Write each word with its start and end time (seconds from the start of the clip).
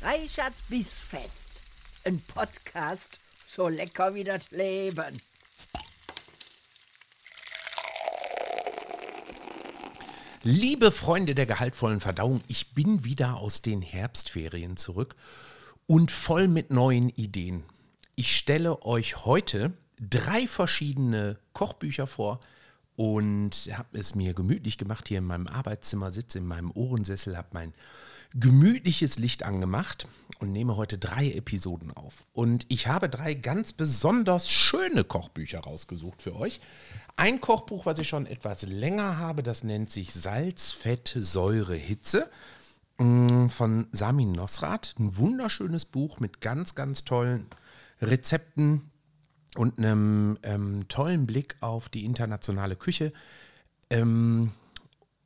Reichards 0.00 0.62
Bissfest. 0.68 1.50
Ein 2.04 2.20
Podcast 2.20 3.18
so 3.48 3.66
lecker 3.66 4.14
wie 4.14 4.22
das 4.22 4.52
Leben. 4.52 5.20
Liebe 10.44 10.92
Freunde 10.92 11.34
der 11.34 11.46
gehaltvollen 11.46 11.98
Verdauung, 11.98 12.42
ich 12.46 12.74
bin 12.74 13.04
wieder 13.04 13.38
aus 13.38 13.60
den 13.60 13.82
Herbstferien 13.82 14.76
zurück 14.76 15.16
und 15.86 16.12
voll 16.12 16.46
mit 16.46 16.70
neuen 16.70 17.08
Ideen. 17.08 17.64
Ich 18.14 18.36
stelle 18.36 18.82
euch 18.82 19.24
heute 19.24 19.72
drei 20.00 20.46
verschiedene 20.46 21.40
Kochbücher 21.54 22.06
vor 22.06 22.38
und 22.94 23.68
habe 23.72 23.98
es 23.98 24.14
mir 24.14 24.32
gemütlich 24.32 24.78
gemacht 24.78 25.08
hier 25.08 25.18
in 25.18 25.24
meinem 25.24 25.48
Arbeitszimmer, 25.48 26.12
sitze 26.12 26.38
in 26.38 26.46
meinem 26.46 26.70
Ohrensessel, 26.70 27.36
habe 27.36 27.48
mein 27.52 27.74
gemütliches 28.34 29.18
Licht 29.18 29.42
angemacht 29.42 30.06
und 30.38 30.52
nehme 30.52 30.76
heute 30.76 30.98
drei 30.98 31.32
Episoden 31.32 31.90
auf. 31.96 32.24
Und 32.32 32.66
ich 32.68 32.86
habe 32.86 33.08
drei 33.08 33.34
ganz 33.34 33.72
besonders 33.72 34.50
schöne 34.50 35.04
Kochbücher 35.04 35.60
rausgesucht 35.60 36.22
für 36.22 36.36
euch. 36.36 36.60
Ein 37.16 37.40
Kochbuch, 37.40 37.86
was 37.86 37.98
ich 37.98 38.08
schon 38.08 38.26
etwas 38.26 38.62
länger 38.62 39.18
habe, 39.18 39.42
das 39.42 39.64
nennt 39.64 39.90
sich 39.90 40.14
Salz, 40.14 40.70
Fett, 40.70 41.16
Säure, 41.18 41.74
Hitze 41.74 42.30
mm, 42.98 43.48
von 43.48 43.88
Samin 43.92 44.32
Nosrat. 44.32 44.94
Ein 44.98 45.16
wunderschönes 45.16 45.84
Buch 45.84 46.20
mit 46.20 46.40
ganz, 46.40 46.74
ganz 46.74 47.04
tollen 47.04 47.46
Rezepten 48.00 48.92
und 49.56 49.78
einem 49.78 50.38
ähm, 50.44 50.86
tollen 50.88 51.26
Blick 51.26 51.56
auf 51.60 51.88
die 51.88 52.04
internationale 52.04 52.76
Küche. 52.76 53.12
Ähm, 53.90 54.52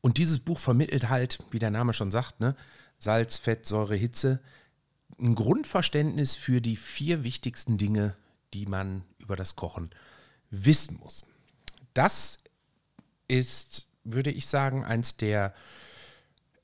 und 0.01 0.17
dieses 0.17 0.39
Buch 0.39 0.59
vermittelt 0.59 1.11
halt, 1.11 1.39
wie 1.51 1.59
der 1.59 1.71
Name 1.71 1.93
schon 1.93 2.11
sagt, 2.11 2.41
ne, 2.41 2.57
Salz, 3.03 3.37
Fett, 3.37 3.67
Säure, 3.67 3.97
Hitze, 3.97 4.39
ein 5.19 5.35
Grundverständnis 5.35 6.37
für 6.37 6.61
die 6.61 6.77
vier 6.77 7.25
wichtigsten 7.25 7.77
Dinge, 7.77 8.15
die 8.55 8.67
man 8.67 9.03
über 9.19 9.35
das 9.35 9.57
Kochen 9.57 9.91
wissen 10.51 11.01
muss. 11.03 11.25
Das 11.95 12.39
ist, 13.27 13.87
würde 14.05 14.31
ich 14.31 14.47
sagen, 14.47 14.85
eins 14.85 15.17
der 15.17 15.53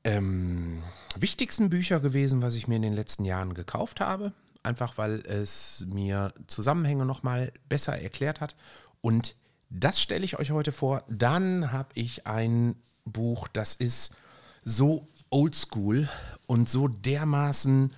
ähm, 0.05 0.85
wichtigsten 1.17 1.71
Bücher 1.71 1.99
gewesen, 1.99 2.41
was 2.41 2.55
ich 2.55 2.69
mir 2.69 2.77
in 2.77 2.83
den 2.83 2.95
letzten 2.95 3.25
Jahren 3.25 3.53
gekauft 3.53 3.99
habe. 3.99 4.33
Einfach 4.63 4.97
weil 4.97 5.27
es 5.27 5.87
mir 5.89 6.33
Zusammenhänge 6.47 7.05
nochmal 7.05 7.53
besser 7.69 8.01
erklärt 8.01 8.41
hat. 8.41 8.55
Und 9.01 9.35
das 9.71 10.01
stelle 10.01 10.25
ich 10.25 10.39
euch 10.39 10.53
heute 10.53 10.71
vor. 10.71 11.03
Dann 11.09 11.73
habe 11.73 11.91
ich 11.95 12.29
ein 12.29 12.77
Buch, 13.05 13.49
das 13.49 13.75
ist 13.75 14.15
so 14.63 15.09
oldschool 15.31 16.09
und 16.47 16.69
so 16.69 16.89
dermaßen 16.89 17.95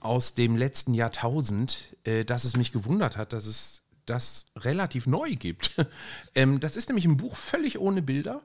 aus 0.00 0.34
dem 0.34 0.56
letzten 0.56 0.94
Jahrtausend, 0.94 1.96
äh, 2.04 2.24
dass 2.24 2.44
es 2.44 2.56
mich 2.56 2.72
gewundert 2.72 3.16
hat, 3.16 3.32
dass 3.32 3.46
es 3.46 3.82
das 4.06 4.46
relativ 4.56 5.06
neu 5.06 5.36
gibt. 5.36 5.76
ähm, 6.34 6.60
das 6.60 6.76
ist 6.76 6.88
nämlich 6.88 7.04
ein 7.04 7.16
Buch 7.16 7.36
völlig 7.36 7.78
ohne 7.78 8.02
Bilder, 8.02 8.42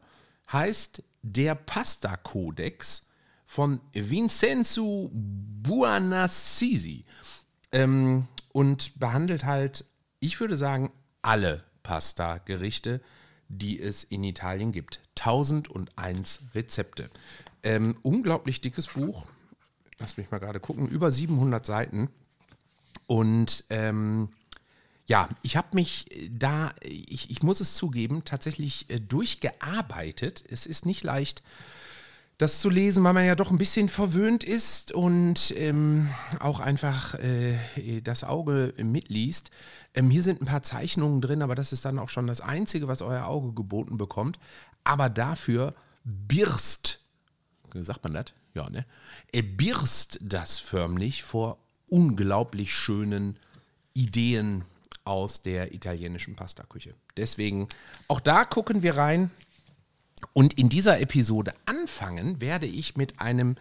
heißt 0.52 1.04
Der 1.24 1.56
Pasta-Kodex 1.56 3.10
von 3.46 3.82
Vincenzo 3.94 5.10
Buonassisi 5.14 7.06
ähm, 7.72 8.28
und 8.52 9.00
behandelt 9.00 9.46
halt, 9.46 9.86
ich 10.20 10.40
würde 10.40 10.58
sagen, 10.58 10.92
alle 11.22 11.64
Pasta-Gerichte, 11.84 13.02
die 13.50 13.80
es 13.80 14.04
in 14.04 14.24
Italien 14.24 14.72
gibt. 14.72 15.00
1001 15.20 16.44
Rezepte. 16.54 17.10
Ähm, 17.68 17.98
unglaublich 18.02 18.62
dickes 18.62 18.88
Buch. 18.88 19.26
Lass 20.00 20.16
mich 20.16 20.32
mal 20.32 20.40
gerade 20.40 20.62
gucken. 20.62 20.88
Über 20.88 21.12
700 21.12 21.66
Seiten. 21.66 22.10
Und 23.08 23.66
ähm, 23.70 24.30
ja, 25.06 25.28
ich 25.42 25.58
habe 25.58 25.68
mich 25.74 26.06
da, 26.32 26.74
ich, 26.82 27.30
ich, 27.30 27.44
muss 27.44 27.60
es 27.60 27.76
zugeben, 27.76 28.24
tatsächlich 28.24 28.90
äh, 28.90 29.02
durchgearbeitet. 29.02 30.46
Es 30.50 30.66
ist 30.66 30.86
nicht 30.86 31.04
leicht, 31.04 31.44
das 32.38 32.62
zu 32.62 32.70
lesen, 32.70 33.04
weil 33.04 33.14
man 33.14 33.26
ja 33.26 33.36
doch 33.36 33.52
ein 33.52 33.58
bisschen 33.58 33.90
verwöhnt 33.90 34.46
ist 34.46 34.94
und 34.94 35.54
ähm, 35.58 36.08
auch 36.40 36.62
einfach 36.62 37.16
äh, 37.16 37.58
das 38.02 38.24
Auge 38.24 38.76
mitliest. 38.78 39.50
Ähm, 39.94 40.10
hier 40.10 40.24
sind 40.24 40.42
ein 40.42 40.46
paar 40.46 40.64
Zeichnungen 40.64 41.20
drin, 41.20 41.42
aber 41.42 41.56
das 41.56 41.74
ist 41.74 41.84
dann 41.84 42.00
auch 42.00 42.10
schon 42.10 42.28
das 42.28 42.40
Einzige, 42.40 42.88
was 42.88 43.02
euer 43.02 43.26
Auge 43.26 43.52
geboten 43.54 43.98
bekommt. 43.98 44.40
Aber 44.86 45.10
dafür 45.10 45.74
birst 46.06 47.07
sagt 47.74 48.04
man 48.04 48.14
das? 48.14 48.34
Ja, 48.54 48.70
ne? 48.70 48.86
Er 49.32 49.44
birst 49.44 50.20
das 50.22 50.60
förmlich 50.60 51.24
vor 51.24 51.58
unglaublich 51.90 52.74
schönen 52.74 53.40
Ideen 53.94 54.66
aus 55.04 55.42
der 55.42 55.74
italienischen 55.74 56.36
Pastaküche. 56.36 56.94
Deswegen, 57.16 57.68
auch 58.08 58.20
da 58.20 58.44
gucken 58.44 58.84
wir 58.84 58.98
rein. 58.98 59.32
Und 60.34 60.56
in 60.56 60.70
dieser 60.70 61.00
Episode 61.00 61.54
anfangen 61.66 62.42
werde 62.42 62.66
ich 62.66 62.98
mit 62.98 63.22
einem 63.22 63.56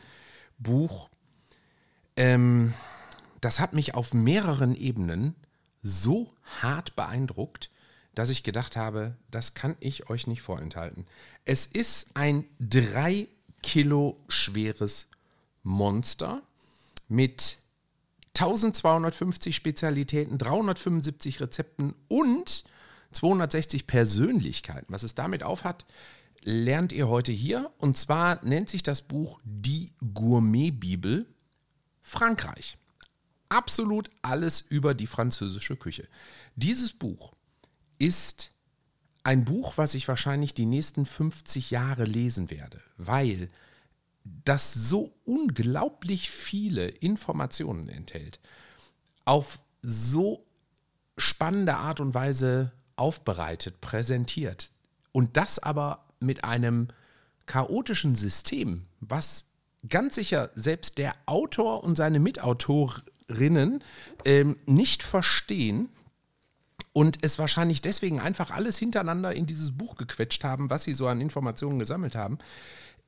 Buch, 0.58 1.10
ähm, 2.16 2.74
das 3.40 3.60
hat 3.60 3.74
mich 3.74 3.94
auf 3.94 4.14
mehreren 4.14 4.74
Ebenen 4.74 5.36
so 5.82 6.32
hart 6.62 6.96
beeindruckt, 6.96 7.70
dass 8.14 8.30
ich 8.30 8.42
gedacht 8.42 8.76
habe, 8.76 9.16
das 9.30 9.54
kann 9.54 9.76
ich 9.78 10.08
euch 10.08 10.26
nicht 10.26 10.40
vorenthalten. 10.40 11.04
Es 11.44 11.66
ist 11.66 12.16
ein 12.16 12.44
drei 12.58 13.28
Kilo 13.62 14.22
schweres 14.28 15.08
Monster 15.62 16.42
mit 17.08 17.58
1250 18.34 19.56
Spezialitäten, 19.56 20.38
375 20.38 21.40
Rezepten 21.40 21.94
und 22.08 22.64
260 23.12 23.86
Persönlichkeiten. 23.86 24.92
Was 24.92 25.02
es 25.02 25.14
damit 25.14 25.42
aufhat, 25.42 25.86
lernt 26.42 26.92
ihr 26.92 27.08
heute 27.08 27.32
hier. 27.32 27.72
Und 27.78 27.96
zwar 27.96 28.44
nennt 28.44 28.68
sich 28.68 28.82
das 28.82 29.02
Buch 29.02 29.40
Die 29.44 29.92
Gourmet-Bibel 30.14 31.26
Frankreich. 32.02 32.78
Absolut 33.48 34.10
alles 34.22 34.60
über 34.60 34.94
die 34.94 35.06
französische 35.06 35.76
Küche. 35.76 36.08
Dieses 36.56 36.92
Buch 36.92 37.32
ist 37.98 38.52
ein 39.26 39.44
Buch, 39.44 39.72
was 39.76 39.94
ich 39.94 40.06
wahrscheinlich 40.06 40.54
die 40.54 40.66
nächsten 40.66 41.04
50 41.04 41.72
Jahre 41.72 42.04
lesen 42.04 42.48
werde, 42.48 42.80
weil 42.96 43.50
das 44.44 44.72
so 44.72 45.12
unglaublich 45.24 46.30
viele 46.30 46.86
Informationen 46.86 47.88
enthält, 47.88 48.38
auf 49.24 49.58
so 49.82 50.46
spannende 51.18 51.74
Art 51.74 51.98
und 51.98 52.14
Weise 52.14 52.70
aufbereitet, 52.94 53.80
präsentiert 53.80 54.70
und 55.10 55.36
das 55.36 55.58
aber 55.58 56.06
mit 56.20 56.44
einem 56.44 56.86
chaotischen 57.46 58.14
System, 58.14 58.86
was 59.00 59.46
ganz 59.88 60.14
sicher 60.14 60.50
selbst 60.54 60.98
der 60.98 61.16
Autor 61.26 61.82
und 61.82 61.96
seine 61.96 62.20
Mitautorinnen 62.20 63.82
ähm, 64.24 64.56
nicht 64.66 65.02
verstehen, 65.02 65.88
und 66.96 67.18
es 67.20 67.38
wahrscheinlich 67.38 67.82
deswegen 67.82 68.20
einfach 68.20 68.50
alles 68.50 68.78
hintereinander 68.78 69.34
in 69.34 69.44
dieses 69.44 69.76
Buch 69.76 69.96
gequetscht 69.96 70.44
haben, 70.44 70.70
was 70.70 70.84
sie 70.84 70.94
so 70.94 71.06
an 71.08 71.20
Informationen 71.20 71.78
gesammelt 71.78 72.14
haben, 72.14 72.38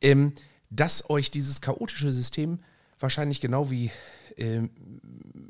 ähm, 0.03 0.35
dass 0.69 1.09
euch 1.09 1.31
dieses 1.31 1.63
chaotische 1.63 2.13
System 2.13 2.59
wahrscheinlich 3.01 3.41
genau 3.41 3.71
wie 3.71 3.91
ähm, 4.37 4.69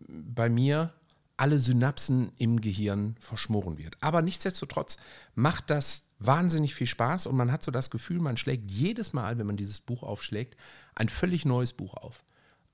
bei 0.08 0.48
mir 0.48 0.92
alle 1.36 1.58
Synapsen 1.58 2.30
im 2.38 2.60
Gehirn 2.60 3.16
verschmoren 3.18 3.76
wird. 3.76 3.96
Aber 3.98 4.22
nichtsdestotrotz 4.22 4.98
macht 5.34 5.68
das 5.68 6.04
wahnsinnig 6.20 6.76
viel 6.76 6.86
Spaß 6.86 7.26
und 7.26 7.34
man 7.34 7.50
hat 7.50 7.64
so 7.64 7.72
das 7.72 7.90
Gefühl, 7.90 8.20
man 8.20 8.36
schlägt 8.36 8.70
jedes 8.70 9.12
Mal, 9.12 9.38
wenn 9.38 9.48
man 9.48 9.56
dieses 9.56 9.80
Buch 9.80 10.04
aufschlägt, 10.04 10.56
ein 10.94 11.08
völlig 11.08 11.44
neues 11.44 11.72
Buch 11.72 11.94
auf. 11.94 12.22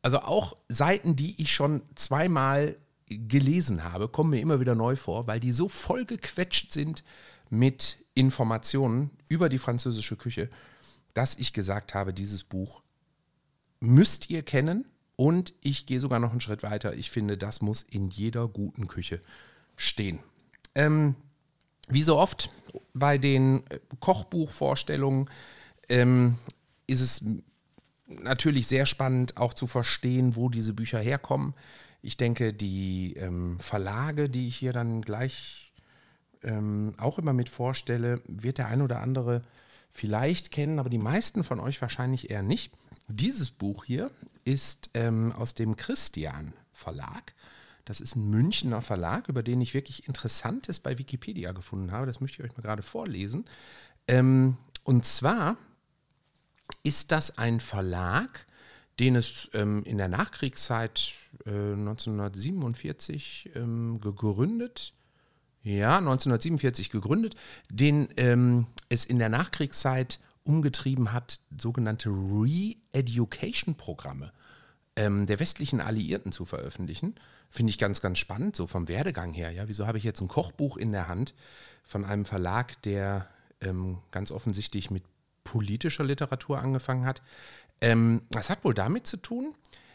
Also 0.02 0.18
auch 0.18 0.58
Seiten, 0.68 1.16
die 1.16 1.40
ich 1.40 1.54
schon 1.54 1.80
zweimal 1.94 2.76
gelesen 3.06 3.84
habe, 3.84 4.08
kommen 4.08 4.30
mir 4.30 4.40
immer 4.40 4.60
wieder 4.60 4.74
neu 4.74 4.96
vor, 4.96 5.26
weil 5.26 5.40
die 5.40 5.52
so 5.52 5.68
voll 5.68 6.04
gequetscht 6.04 6.72
sind 6.72 7.04
mit 7.50 7.98
Informationen 8.14 9.10
über 9.28 9.48
die 9.48 9.58
französische 9.58 10.16
Küche, 10.16 10.48
dass 11.12 11.36
ich 11.36 11.52
gesagt 11.52 11.94
habe, 11.94 12.14
dieses 12.14 12.44
Buch 12.44 12.82
müsst 13.80 14.30
ihr 14.30 14.42
kennen 14.42 14.86
und 15.16 15.54
ich 15.60 15.86
gehe 15.86 16.00
sogar 16.00 16.18
noch 16.18 16.30
einen 16.30 16.40
Schritt 16.40 16.62
weiter. 16.62 16.94
Ich 16.94 17.10
finde, 17.10 17.36
das 17.36 17.60
muss 17.60 17.82
in 17.82 18.08
jeder 18.08 18.48
guten 18.48 18.88
Küche 18.88 19.20
stehen. 19.76 20.18
Ähm, 20.74 21.14
wie 21.88 22.02
so 22.02 22.16
oft 22.16 22.50
bei 22.94 23.18
den 23.18 23.62
Kochbuchvorstellungen 24.00 25.30
ähm, 25.88 26.38
ist 26.86 27.00
es 27.00 27.24
natürlich 28.06 28.66
sehr 28.66 28.86
spannend, 28.86 29.36
auch 29.36 29.54
zu 29.54 29.66
verstehen, 29.66 30.36
wo 30.36 30.48
diese 30.48 30.72
Bücher 30.72 30.98
herkommen. 30.98 31.54
Ich 32.04 32.18
denke, 32.18 32.52
die 32.52 33.14
ähm, 33.14 33.58
Verlage, 33.58 34.28
die 34.28 34.46
ich 34.46 34.56
hier 34.56 34.74
dann 34.74 35.00
gleich 35.00 35.72
ähm, 36.42 36.94
auch 36.98 37.18
immer 37.18 37.32
mit 37.32 37.48
vorstelle, 37.48 38.20
wird 38.26 38.58
der 38.58 38.68
ein 38.68 38.82
oder 38.82 39.00
andere 39.00 39.40
vielleicht 39.90 40.50
kennen, 40.50 40.78
aber 40.78 40.90
die 40.90 40.98
meisten 40.98 41.44
von 41.44 41.60
euch 41.60 41.80
wahrscheinlich 41.80 42.30
eher 42.30 42.42
nicht. 42.42 42.74
dieses 43.08 43.50
Buch 43.50 43.84
hier 43.84 44.10
ist 44.44 44.90
ähm, 44.92 45.32
aus 45.32 45.54
dem 45.54 45.76
Christian 45.76 46.52
Verlag. 46.72 47.32
Das 47.86 48.02
ist 48.02 48.16
ein 48.16 48.28
Münchner 48.28 48.82
Verlag, 48.82 49.28
über 49.28 49.42
den 49.42 49.62
ich 49.62 49.72
wirklich 49.72 50.06
Interessantes 50.06 50.80
bei 50.80 50.98
Wikipedia 50.98 51.52
gefunden 51.52 51.90
habe. 51.90 52.06
Das 52.06 52.20
möchte 52.20 52.42
ich 52.42 52.50
euch 52.50 52.56
mal 52.56 52.62
gerade 52.62 52.82
vorlesen. 52.82 53.46
Ähm, 54.08 54.58
und 54.82 55.06
zwar 55.06 55.56
ist 56.82 57.12
das 57.12 57.38
ein 57.38 57.60
Verlag, 57.60 58.46
den 58.98 59.16
es 59.16 59.50
ähm, 59.54 59.82
in 59.84 59.98
der 59.98 60.08
Nachkriegszeit 60.08 61.12
äh, 61.46 61.50
1947 61.50 63.50
ähm, 63.54 64.00
gegründet, 64.00 64.94
ja, 65.62 65.98
1947 65.98 66.90
gegründet, 66.90 67.34
den 67.70 68.08
ähm, 68.16 68.66
es 68.88 69.04
in 69.04 69.18
der 69.18 69.30
Nachkriegszeit 69.30 70.20
umgetrieben 70.44 71.12
hat, 71.12 71.40
sogenannte 71.58 72.10
Re-Education-Programme 72.10 74.32
ähm, 74.96 75.26
der 75.26 75.40
westlichen 75.40 75.80
Alliierten 75.80 76.32
zu 76.32 76.44
veröffentlichen. 76.44 77.14
Finde 77.50 77.70
ich 77.70 77.78
ganz, 77.78 78.00
ganz 78.00 78.18
spannend, 78.18 78.56
so 78.56 78.66
vom 78.66 78.88
Werdegang 78.88 79.32
her. 79.32 79.50
Ja, 79.50 79.68
wieso 79.68 79.86
habe 79.86 79.98
ich 79.98 80.04
jetzt 80.04 80.20
ein 80.20 80.28
Kochbuch 80.28 80.76
in 80.76 80.92
der 80.92 81.08
Hand 81.08 81.34
von 81.84 82.04
einem 82.04 82.24
Verlag, 82.24 82.80
der 82.82 83.28
ähm, 83.60 83.98
ganz 84.10 84.30
offensichtlich 84.30 84.90
mit 84.90 85.04
politischer 85.44 86.04
Literatur 86.04 86.58
angefangen 86.58 87.06
hat? 87.06 87.22
Ähm, 87.80 88.22
das 88.30 88.50
hat 88.50 88.64
wohl 88.64 88.74
damit 88.74 89.06
zu 89.06 89.16
tun, 89.16 89.54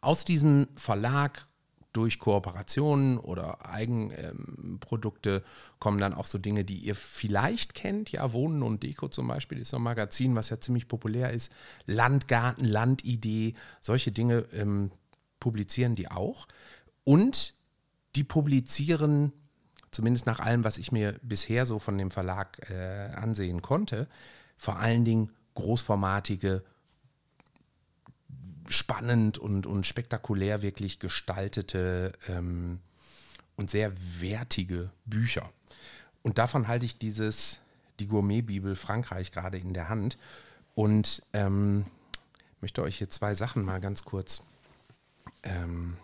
Aus 0.00 0.24
diesem 0.24 0.68
Verlag 0.74 1.46
durch 1.92 2.18
Kooperationen 2.18 3.18
oder 3.18 3.66
Eigenprodukte 3.66 5.30
ähm, 5.30 5.42
kommen 5.78 5.98
dann 5.98 6.14
auch 6.14 6.26
so 6.26 6.38
Dinge, 6.38 6.64
die 6.64 6.78
ihr 6.78 6.94
vielleicht 6.94 7.74
kennt. 7.74 8.10
Ja, 8.10 8.32
Wohnen 8.32 8.62
und 8.62 8.82
Deko 8.82 9.08
zum 9.08 9.28
Beispiel 9.28 9.58
ist 9.58 9.70
so 9.70 9.76
ein 9.76 9.82
Magazin, 9.82 10.34
was 10.34 10.50
ja 10.50 10.58
ziemlich 10.58 10.88
populär 10.88 11.32
ist. 11.32 11.52
Landgarten, 11.86 12.64
Landidee, 12.64 13.54
solche 13.80 14.10
Dinge 14.10 14.46
ähm, 14.52 14.90
publizieren 15.38 15.94
die 15.94 16.10
auch. 16.10 16.48
Und 17.04 17.54
die 18.16 18.24
publizieren, 18.24 19.32
zumindest 19.90 20.26
nach 20.26 20.40
allem, 20.40 20.64
was 20.64 20.78
ich 20.78 20.92
mir 20.92 21.18
bisher 21.22 21.66
so 21.66 21.78
von 21.78 21.98
dem 21.98 22.10
Verlag 22.10 22.70
äh, 22.70 23.12
ansehen 23.14 23.60
konnte, 23.60 24.08
vor 24.56 24.78
allen 24.78 25.04
Dingen 25.04 25.30
großformatige 25.54 26.62
spannend 28.72 29.38
und, 29.38 29.66
und 29.66 29.86
spektakulär 29.86 30.62
wirklich 30.62 30.98
gestaltete 30.98 32.12
ähm, 32.28 32.80
und 33.56 33.70
sehr 33.70 33.92
wertige 34.20 34.90
Bücher. 35.04 35.48
Und 36.22 36.38
davon 36.38 36.68
halte 36.68 36.86
ich 36.86 36.98
dieses, 36.98 37.58
die 38.00 38.06
Gourmet-Bibel 38.06 38.76
Frankreich 38.76 39.30
gerade 39.30 39.58
in 39.58 39.74
der 39.74 39.88
Hand 39.88 40.18
und 40.74 41.22
ähm, 41.32 41.84
möchte 42.60 42.82
euch 42.82 42.98
hier 42.98 43.10
zwei 43.10 43.34
Sachen 43.34 43.64
mal 43.64 43.80
ganz 43.80 44.04
kurz 44.04 44.42
ähm, 45.42 45.96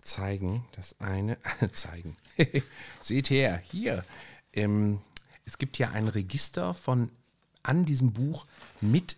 zeigen. 0.00 0.64
Das 0.72 0.96
eine, 1.00 1.38
zeigen. 1.72 2.16
Seht 3.00 3.30
her, 3.30 3.62
hier. 3.64 4.04
Ähm, 4.52 5.00
es 5.44 5.58
gibt 5.58 5.76
hier 5.76 5.92
ein 5.92 6.08
Register 6.08 6.74
von 6.74 7.10
an 7.62 7.84
diesem 7.84 8.12
Buch 8.12 8.46
mit 8.80 9.16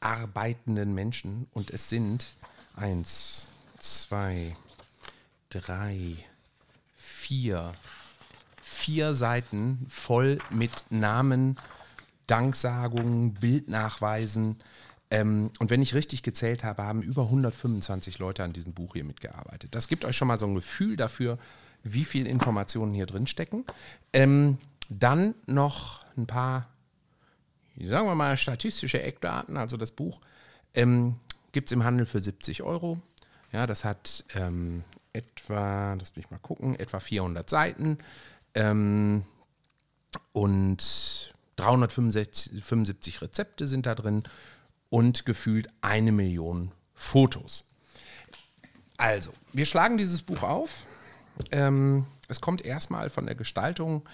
arbeitenden 0.00 0.94
Menschen 0.94 1.46
und 1.52 1.70
es 1.70 1.88
sind 1.88 2.34
eins, 2.74 3.48
zwei, 3.78 4.56
drei, 5.50 6.16
vier, 6.96 7.72
vier 8.62 9.14
Seiten 9.14 9.86
voll 9.88 10.38
mit 10.50 10.84
Namen, 10.90 11.56
Danksagungen, 12.26 13.34
Bildnachweisen. 13.34 14.56
Ähm, 15.10 15.50
und 15.58 15.70
wenn 15.70 15.82
ich 15.82 15.94
richtig 15.94 16.22
gezählt 16.22 16.64
habe, 16.64 16.84
haben 16.84 17.02
über 17.02 17.24
125 17.24 18.18
Leute 18.18 18.44
an 18.44 18.52
diesem 18.52 18.72
Buch 18.72 18.94
hier 18.94 19.04
mitgearbeitet. 19.04 19.74
Das 19.74 19.88
gibt 19.88 20.04
euch 20.04 20.16
schon 20.16 20.28
mal 20.28 20.38
so 20.38 20.46
ein 20.46 20.54
Gefühl 20.54 20.96
dafür, 20.96 21.38
wie 21.82 22.04
viel 22.04 22.26
Informationen 22.26 22.94
hier 22.94 23.06
drin 23.06 23.26
stecken. 23.26 23.64
Ähm, 24.12 24.58
dann 24.88 25.34
noch 25.46 26.04
ein 26.16 26.26
paar 26.26 26.68
sagen 27.86 28.06
wir 28.06 28.14
mal, 28.14 28.36
statistische 28.36 29.02
Eckdaten, 29.02 29.56
also 29.56 29.76
das 29.76 29.90
Buch, 29.90 30.20
ähm, 30.74 31.16
gibt 31.52 31.68
es 31.68 31.72
im 31.72 31.84
Handel 31.84 32.06
für 32.06 32.20
70 32.20 32.62
Euro. 32.62 33.00
Ja, 33.52 33.66
das 33.66 33.84
hat 33.84 34.24
ähm, 34.34 34.84
etwa, 35.12 35.94
lass 35.94 36.16
mich 36.16 36.30
mal 36.30 36.38
gucken, 36.38 36.78
etwa 36.78 37.00
400 37.00 37.48
Seiten 37.48 37.98
ähm, 38.54 39.24
und 40.32 41.32
375 41.56 43.22
Rezepte 43.22 43.66
sind 43.66 43.86
da 43.86 43.94
drin 43.94 44.22
und 44.88 45.26
gefühlt 45.26 45.68
eine 45.80 46.12
Million 46.12 46.72
Fotos. 46.94 47.66
Also, 48.96 49.32
wir 49.52 49.66
schlagen 49.66 49.98
dieses 49.98 50.22
Buch 50.22 50.42
auf. 50.42 50.86
Ähm, 51.50 52.06
es 52.28 52.40
kommt 52.40 52.64
erstmal 52.64 53.08
von 53.10 53.26
der 53.26 53.34
Gestaltung 53.34 54.06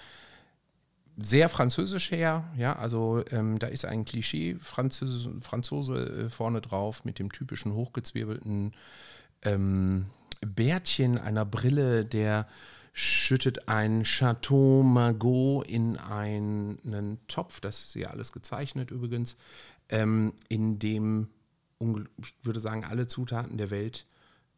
sehr 1.17 1.49
französisch 1.49 2.11
her, 2.11 2.45
ja, 2.57 2.75
also 2.75 3.23
ähm, 3.31 3.57
da 3.57 3.67
ist 3.67 3.85
ein 3.85 4.05
Klischee 4.05 4.55
Franzose, 4.61 5.33
Franzose 5.41 6.25
äh, 6.25 6.29
vorne 6.29 6.61
drauf 6.61 7.05
mit 7.05 7.17
dem 7.17 7.31
typischen 7.31 7.73
hochgezwirbelten 7.73 8.73
ähm, 9.41 10.05
Bärtchen, 10.41 11.17
einer 11.17 11.45
Brille, 11.45 12.05
der 12.05 12.47
schüttet 12.93 13.67
ein 13.67 14.03
Chateau 14.03 14.83
Margaux 14.83 15.63
in 15.67 15.97
einen 15.97 17.19
Topf, 17.27 17.59
das 17.59 17.85
ist 17.85 17.95
ja 17.95 18.09
alles 18.09 18.31
gezeichnet 18.31 18.91
übrigens, 18.91 19.37
ähm, 19.89 20.33
in 20.49 20.77
dem, 20.79 21.29
ich 21.79 22.33
würde 22.43 22.59
sagen, 22.59 22.85
alle 22.85 23.07
Zutaten 23.07 23.57
der 23.57 23.71
Welt 23.71 24.05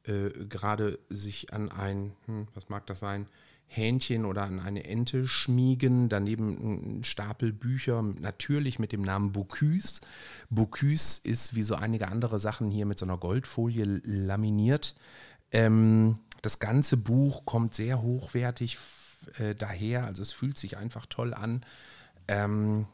äh, 0.03 0.29
gerade 0.45 0.99
sich 1.09 1.53
an 1.53 1.69
ein, 1.69 2.13
hm, 2.25 2.47
was 2.53 2.69
mag 2.69 2.85
das 2.87 2.99
sein, 2.99 3.27
Hähnchen 3.71 4.25
oder 4.25 4.43
an 4.43 4.59
eine 4.59 4.83
Ente 4.83 5.27
schmiegen. 5.27 6.09
Daneben 6.09 6.99
ein 6.99 7.03
Stapel 7.03 7.53
Bücher, 7.53 8.01
natürlich 8.01 8.79
mit 8.79 8.91
dem 8.91 9.03
Namen 9.03 9.31
Bocuse. 9.31 10.01
Bocuse 10.49 11.21
ist 11.23 11.53
wie 11.53 11.63
so 11.63 11.75
einige 11.75 12.07
andere 12.07 12.39
Sachen 12.39 12.71
hier 12.71 12.87
mit 12.87 12.97
so 12.97 13.05
einer 13.05 13.17
Goldfolie 13.17 14.01
laminiert. 14.03 14.95
Ähm, 15.51 16.17
das 16.41 16.57
ganze 16.59 16.97
Buch 16.97 17.45
kommt 17.45 17.75
sehr 17.75 18.01
hochwertig 18.01 18.77
äh, 19.37 19.53
daher, 19.53 20.05
also 20.05 20.23
es 20.23 20.31
fühlt 20.31 20.57
sich 20.57 20.77
einfach 20.77 21.05
toll 21.05 21.33
an. 21.33 21.63
Ähm, 22.27 22.87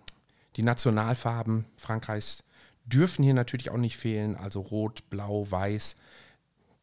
Die 0.58 0.64
Nationalfarben 0.64 1.66
Frankreichs 1.78 2.44
dürfen 2.86 3.24
hier 3.24 3.34
natürlich 3.34 3.70
auch 3.70 3.78
nicht 3.78 3.98
fehlen, 3.98 4.36
also 4.36 4.60
rot, 4.60 5.10
blau, 5.10 5.50
weiß. 5.50 5.96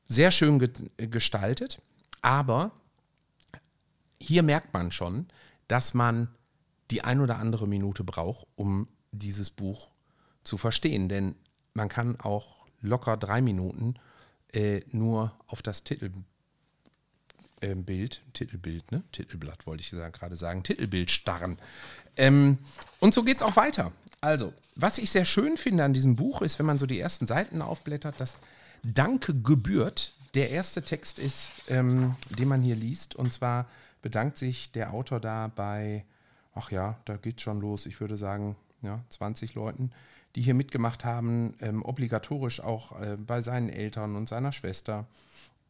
Sehr 0.09 0.31
schön 0.31 0.59
ge 0.59 0.71
gestaltet, 0.97 1.79
aber 2.23 2.71
hier 4.23 4.43
merkt 4.43 4.73
man 4.73 4.93
schon, 4.93 5.27
dass 5.69 5.95
man 5.95 6.29
die 6.91 7.03
ein 7.03 7.21
oder 7.21 7.39
andere 7.39 7.67
Minute 7.67 8.05
braucht, 8.05 8.47
um 8.57 8.89
dieses 9.11 9.51
Buch 9.51 9.89
zu 10.45 10.59
verstehen. 10.59 11.09
Denn 11.09 11.35
man 11.75 11.89
kann 11.89 12.19
auch 12.21 12.67
locker 12.81 13.17
drei 13.17 13.41
Minuten 13.41 13.95
äh, 14.53 14.83
nur 14.91 15.33
auf 15.47 15.63
das 15.63 15.85
Titelbild, 15.85 16.25
äh, 17.61 18.09
Titelbild, 18.33 18.93
ne? 18.93 19.03
Titelblatt 19.13 19.67
wollte 19.67 19.83
ich 19.83 19.91
gerade 19.91 20.37
sagen, 20.37 20.63
Titelbild 20.63 21.11
starren. 21.11 21.59
Ähm, 22.17 22.59
und 23.01 23.15
so 23.15 23.23
geht 23.23 23.39
es 23.39 23.43
auch 23.43 23.57
weiter. 23.57 23.93
Also, 24.21 24.53
was 24.77 24.99
ich 24.99 25.11
sehr 25.11 25.25
schön 25.25 25.57
finde 25.57 25.85
an 25.85 25.95
diesem 25.95 26.17
Buch 26.17 26.43
ist, 26.43 26.59
wenn 26.59 26.67
man 26.67 26.79
so 26.79 26.87
die 26.87 27.01
ersten 27.01 27.27
Seiten 27.27 27.63
aufblättert, 27.63 28.21
dass 28.21 28.37
Danke 28.83 29.35
gebührt 29.35 30.15
der 30.35 30.51
erste 30.51 30.83
Text 30.83 31.19
ist, 31.19 31.53
ähm, 31.69 32.17
den 32.31 32.49
man 32.49 32.63
hier 32.63 32.77
liest. 32.77 33.15
Und 33.15 33.33
zwar 33.33 33.67
bedankt 34.03 34.37
sich 34.37 34.73
der 34.73 34.93
Autor 34.93 35.21
da 35.21 35.49
bei, 35.49 36.05
ach 36.55 36.71
ja, 36.71 36.99
da 37.05 37.17
geht's 37.17 37.43
schon 37.43 37.61
los, 37.61 37.87
ich 37.87 38.01
würde 38.01 38.17
sagen, 38.17 38.57
ja, 38.83 39.01
20 39.09 39.55
Leuten, 39.55 39.91
die 40.35 40.43
hier 40.43 40.55
mitgemacht 40.55 41.05
haben, 41.05 41.55
ähm, 41.61 41.83
obligatorisch 41.85 42.61
auch 42.61 43.01
äh, 43.01 43.17
bei 43.17 43.41
seinen 43.41 43.69
Eltern 43.69 44.17
und 44.17 44.29
seiner 44.29 44.53
Schwester 44.53 45.07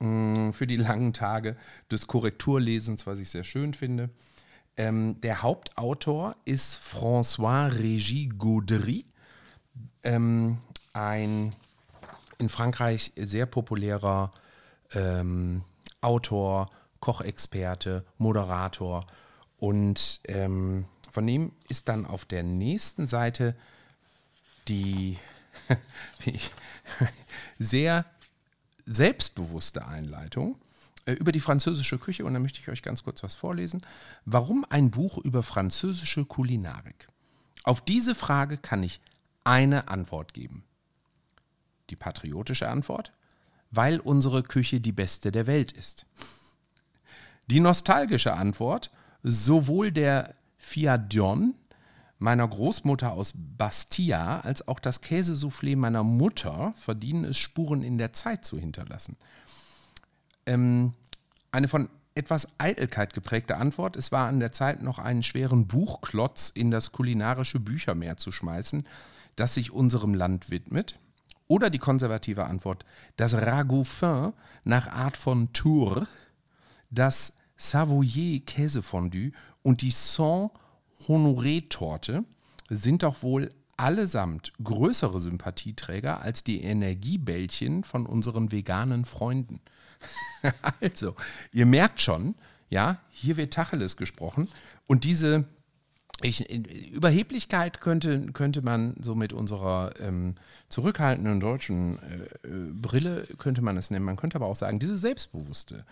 mh, 0.01 0.09
mm, 0.09 0.53
für 0.53 0.67
die 0.67 0.77
langen 0.77 1.13
Tage 1.13 1.57
des 1.91 2.07
Korrekturlesens, 2.07 3.07
was 3.07 3.19
ich 3.19 3.31
sehr 3.31 3.45
schön 3.45 3.75
finde. 3.75 4.11
Ähm, 4.77 5.21
der 5.21 5.43
Hauptautor 5.43 6.37
ist 6.47 6.81
François 6.81 7.69
Régis 7.71 8.33
Gaudry, 8.39 9.05
ähm, 10.03 10.59
ein 10.95 11.53
in 12.39 12.49
Frankreich 12.49 13.13
sehr 13.17 13.47
populärer 13.47 14.31
ähm, 14.95 15.63
Autor, 16.01 16.71
Kochexperte, 17.03 18.07
Moderator. 18.17 19.07
Und 19.59 20.21
ähm, 20.29 20.87
von 21.11 21.29
ihm 21.29 21.53
ist 21.69 21.91
dann 21.91 22.07
auf 22.07 22.25
der 22.25 22.43
nächsten 22.43 23.09
Seite 23.09 23.55
die 24.69 25.19
sehr 27.59 28.07
selbstbewusste 28.87 29.87
Einleitung 29.87 30.57
äh, 31.05 31.13
über 31.13 31.33
die 31.33 31.41
französische 31.41 31.99
Küche. 31.99 32.25
Und 32.25 32.35
da 32.35 32.41
möchte 32.41 32.61
ich 32.61 32.69
euch 32.69 32.83
ganz 32.83 33.03
kurz 33.03 33.23
was 33.23 33.35
vorlesen. 33.35 33.83
Warum 34.25 34.65
ein 34.71 34.91
Buch 34.93 35.19
über 35.19 35.43
französische 35.43 36.25
Kulinarik? 36.25 37.09
Auf 37.65 37.81
diese 37.81 38.15
Frage 38.15 38.59
kann 38.59 38.83
ich 38.85 39.01
eine 39.43 39.89
Antwort 39.89 40.35
geben. 40.35 40.63
Die 41.91 41.97
patriotische 41.97 42.69
Antwort? 42.69 43.13
Weil 43.73 43.99
unsere 43.99 44.45
Küche 44.45 44.81
die 44.81 44.93
beste 44.93 45.33
der 45.33 45.49
Welt 45.49 45.73
ist. 45.73 46.07
Die 47.53 47.61
nostalgische 47.61 48.33
Antwort, 48.33 48.91
sowohl 49.23 49.93
der 49.93 50.35
Fiadion 50.57 51.53
meiner 52.19 52.49
Großmutter 52.49 53.13
aus 53.13 53.35
Bastia 53.37 54.41
als 54.41 54.67
auch 54.69 54.79
das 54.79 55.03
Käsesoufflé 55.03 55.77
meiner 55.77 56.03
Mutter 56.03 56.73
verdienen 56.77 57.25
es, 57.25 57.37
Spuren 57.37 57.83
in 57.83 57.99
der 57.99 58.15
Zeit 58.15 58.47
zu 58.47 58.59
hinterlassen. 58.59 59.19
Ähm, 60.47 60.95
eine 61.51 61.69
von 61.69 61.91
etwas 62.15 62.49
Eitelkeit 62.57 63.13
geprägte 63.13 63.59
Antwort, 63.59 63.97
es 63.97 64.13
war 64.13 64.29
an 64.29 64.41
der 64.41 64.53
Zeit 64.53 64.83
noch 64.83 64.99
einen 64.99 65.23
schweren 65.23 65.67
Buchklotz 65.67 66.49
in 66.49 66.71
das 66.71 66.91
kulinarische 66.91 67.61
Büchermeer 67.61 68.17
zu 68.17 68.33
schmeißen, 68.33 68.89
das 69.37 69.53
sich 69.53 69.73
unserem 69.73 70.15
Land 70.15 70.49
widmet. 70.49 70.99
Oder 71.49 71.69
die 71.69 71.79
konservative 71.79 72.47
Antwort, 72.47 72.87
das 73.19 73.35
Ragout 73.35 73.85
fin 73.85 74.33
nach 74.65 74.87
Art 74.87 75.19
von 75.19 75.53
Tours, 75.53 76.07
das 76.89 77.35
Savoyer 77.63 78.41
Käsefondue 78.45 79.31
und 79.63 79.83
die 79.83 79.93
Saint 79.93 80.51
Honoré 81.07 81.69
Torte 81.69 82.25
sind 82.69 83.05
doch 83.05 83.23
wohl 83.23 83.51
allesamt 83.77 84.53
größere 84.63 85.21
Sympathieträger 85.21 86.21
als 86.21 86.43
die 86.43 86.63
Energiebällchen 86.63 87.85
von 87.85 88.07
unseren 88.07 88.51
veganen 88.51 89.05
Freunden. 89.05 89.61
also, 90.81 91.15
ihr 91.53 91.67
merkt 91.67 92.01
schon, 92.01 92.35
ja, 92.69 92.99
hier 93.11 93.37
wird 93.37 93.55
Tacheles 93.55 93.97
gesprochen 93.97 94.49
und 94.89 95.05
diese 95.05 95.45
ich, 96.21 96.51
Überheblichkeit 96.93 97.81
könnte, 97.81 98.27
könnte 98.33 98.63
man 98.63 98.97
so 99.01 99.15
mit 99.15 99.33
unserer 99.33 99.95
ähm, 100.01 100.35
zurückhaltenden 100.69 101.39
deutschen 101.39 101.99
äh, 102.03 102.49
äh, 102.49 102.73
Brille, 102.73 103.27
könnte 103.39 103.63
man 103.63 103.77
es 103.77 103.91
nennen. 103.91 104.05
Man 104.05 104.17
könnte 104.17 104.37
aber 104.37 104.47
auch 104.47 104.57
sagen, 104.57 104.79
diese 104.79 104.99
selbstbewusste 104.99 105.85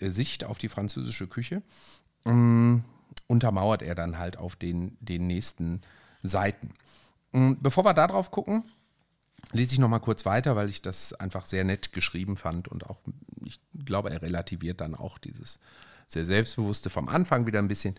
Sicht 0.00 0.44
auf 0.44 0.58
die 0.58 0.68
französische 0.68 1.26
Küche 1.26 1.62
ähm, 2.26 2.84
untermauert 3.26 3.82
er 3.82 3.94
dann 3.94 4.18
halt 4.18 4.36
auf 4.36 4.56
den, 4.56 4.96
den 5.00 5.26
nächsten 5.26 5.82
Seiten. 6.22 6.70
Ähm, 7.32 7.58
bevor 7.60 7.84
wir 7.84 7.94
darauf 7.94 8.30
gucken, 8.30 8.64
lese 9.52 9.74
ich 9.74 9.78
nochmal 9.78 10.00
kurz 10.00 10.24
weiter, 10.24 10.56
weil 10.56 10.70
ich 10.70 10.82
das 10.82 11.12
einfach 11.12 11.46
sehr 11.46 11.64
nett 11.64 11.92
geschrieben 11.92 12.36
fand 12.36 12.68
und 12.68 12.88
auch, 12.88 13.00
ich 13.44 13.60
glaube, 13.84 14.10
er 14.10 14.22
relativiert 14.22 14.80
dann 14.80 14.94
auch 14.94 15.18
dieses 15.18 15.60
sehr 16.06 16.24
selbstbewusste 16.24 16.90
vom 16.90 17.08
Anfang 17.08 17.46
wieder 17.46 17.58
ein 17.58 17.68
bisschen. 17.68 17.94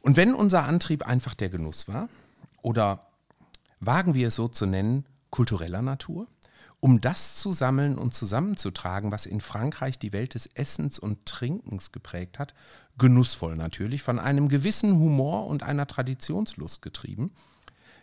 Und 0.00 0.16
wenn 0.16 0.34
unser 0.34 0.64
Antrieb 0.64 1.06
einfach 1.06 1.34
der 1.34 1.48
Genuss 1.48 1.88
war, 1.88 2.08
oder 2.62 3.06
wagen 3.80 4.14
wir 4.14 4.28
es 4.28 4.34
so 4.34 4.48
zu 4.48 4.66
nennen, 4.66 5.04
kultureller 5.30 5.82
Natur, 5.82 6.26
um 6.84 7.00
das 7.00 7.36
zu 7.36 7.52
sammeln 7.52 7.96
und 7.96 8.12
zusammenzutragen, 8.12 9.10
was 9.10 9.24
in 9.24 9.40
Frankreich 9.40 9.98
die 9.98 10.12
Welt 10.12 10.34
des 10.34 10.44
Essens 10.44 10.98
und 10.98 11.24
Trinkens 11.24 11.92
geprägt 11.92 12.38
hat, 12.38 12.52
genussvoll 12.98 13.56
natürlich, 13.56 14.02
von 14.02 14.18
einem 14.18 14.50
gewissen 14.50 14.98
Humor 14.98 15.46
und 15.46 15.62
einer 15.62 15.86
Traditionslust 15.86 16.82
getrieben, 16.82 17.32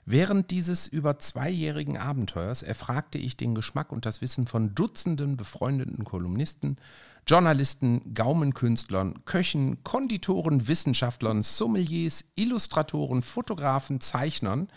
Während 0.03 0.49
dieses 0.49 0.87
über 0.87 1.19
zweijährigen 1.19 1.95
Abenteuers 1.95 2.63
erfragte 2.63 3.19
ich 3.19 3.37
den 3.37 3.53
Geschmack 3.53 3.91
und 3.91 4.07
das 4.07 4.19
Wissen 4.19 4.47
von 4.47 4.73
Dutzenden 4.73 5.37
befreundeten 5.37 6.03
Kolumnisten, 6.03 6.77
Journalisten, 7.27 8.15
Gaumenkünstlern, 8.15 9.23
Köchen, 9.25 9.83
Konditoren, 9.83 10.67
Wissenschaftlern, 10.67 11.43
Sommeliers, 11.43 12.25
Illustratoren, 12.33 13.21
Fotografen, 13.21 14.01
Zeichnern 14.01 14.69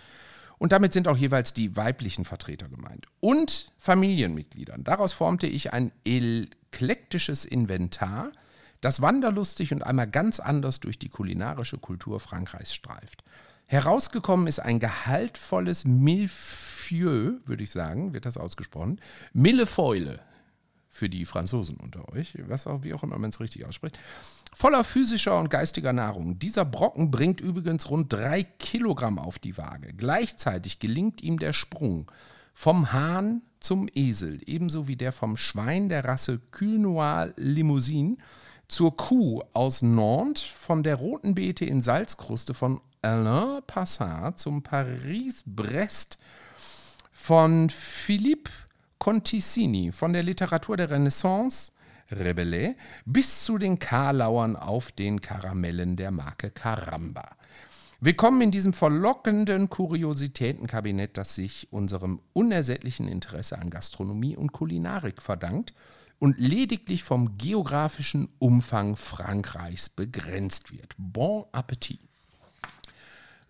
und 0.65 0.73
damit 0.73 0.95
sind 0.95 1.09
auch 1.09 1.19
jeweils 1.19 1.53
die 1.53 1.77
weiblichen 1.77 2.25
Vertreter 2.25 2.71
gemeint 2.71 3.05
und 3.21 3.71
Familienmitgliedern. 3.77 4.83
Daraus 4.83 5.13
formte 5.13 5.47
ich 5.47 5.75
ein 5.75 5.93
eklektisches 6.07 7.45
Inventar, 7.45 8.33
das 8.81 9.03
wanderlustig 9.03 9.75
und 9.75 9.83
einmal 9.83 10.07
ganz 10.07 10.41
anders 10.41 10.81
durch 10.81 10.99
die 10.99 11.11
kulinarische 11.11 11.77
Kultur 11.77 12.19
Frankreichs 12.19 12.75
streift. 12.75 13.25
Herausgekommen 13.67 14.47
ist 14.47 14.59
ein 14.59 14.81
gehaltvolles 14.81 15.85
Millefeuille, 15.85 17.43
würde 17.45 17.63
ich 17.63 17.71
sagen, 17.71 18.15
wird 18.15 18.25
das 18.25 18.39
ausgesprochen. 18.39 19.03
Millefeule 19.35 20.21
für 20.95 21.09
die 21.09 21.25
Franzosen 21.25 21.77
unter 21.77 22.09
euch, 22.13 22.39
was 22.47 22.69
auch, 22.69 22.85
wie 22.85 22.95
auch 22.95 23.03
immer 23.03 23.19
man 23.19 23.31
es 23.31 23.41
richtig 23.41 23.67
ausspricht, 23.67 23.99
voller 24.55 24.85
physischer 24.85 25.39
und 25.39 25.51
geistiger 25.51 25.93
Nahrung. 25.93 26.39
Dieser 26.39 26.65
Brocken 26.65 27.11
bringt 27.11 27.41
übrigens 27.41 27.91
rund 27.91 28.13
drei 28.13 28.45
Kilogramm 28.45 29.19
auf 29.19 29.41
die 29.41 29.59
Waage. 29.59 29.93
Gleichzeitig 29.93 30.79
gelingt 30.79 31.21
ihm 31.21 31.41
der 31.41 31.53
Sprung 31.53 32.11
vom 32.53 32.93
Hahn 32.93 33.43
zum 33.59 33.89
Esel, 33.93 34.41
ebenso 34.47 34.87
wie 34.87 34.95
der 34.95 35.11
vom 35.11 35.37
Schwein 35.37 35.89
der 35.89 36.05
Rasse 36.05 36.41
Culnoir 36.53 37.33
Limousine 37.37 38.17
zur 38.69 38.97
Kuh 38.97 39.43
aus 39.53 39.83
Nantes, 39.83 40.43
von 40.43 40.85
der 40.85 40.95
roten 40.95 41.35
Beete 41.35 41.65
in 41.65 41.83
Salzkruste 41.83 42.55
von 42.55 42.81
Alain 43.03 43.63
Passat 43.67 44.39
zum 44.39 44.63
Paris-Brest 44.63 46.19
von 47.11 47.69
Philippe 47.69 48.51
Conticini 49.05 49.93
von 49.93 50.15
der 50.15 50.23
Literatur 50.23 50.79
der 50.79 50.91
Renaissance, 50.91 51.73
Rebelle, 52.11 52.75
bis 53.05 53.45
zu 53.45 53.59
den 53.59 53.79
Karlauern 53.79 54.57
auf 54.57 54.93
den 54.93 55.21
Karamellen 55.21 55.95
der 55.97 56.11
Marke 56.11 56.49
Caramba. 56.49 57.37
Willkommen 58.01 58.41
in 58.41 58.51
diesem 58.51 58.73
verlockenden 58.73 59.69
Kuriositätenkabinett, 59.69 61.19
das 61.19 61.35
sich 61.35 61.69
unserem 61.71 62.19
unersättlichen 62.33 63.07
Interesse 63.07 63.59
an 63.59 63.69
Gastronomie 63.69 64.39
und 64.39 64.53
Kulinarik 64.53 65.21
verdankt 65.21 65.75
und 66.19 66.39
lediglich 66.39 67.05
vom 67.05 67.37
geografischen 67.37 68.31
Umfang 68.39 68.97
Frankreichs 68.97 69.91
begrenzt 69.91 70.73
wird. 70.73 70.95
Bon 70.97 71.45
Appetit! 71.53 72.01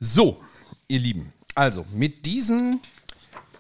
So, 0.01 0.43
ihr 0.89 0.99
Lieben, 0.99 1.33
also 1.55 1.87
mit 1.93 2.27
diesem 2.27 2.81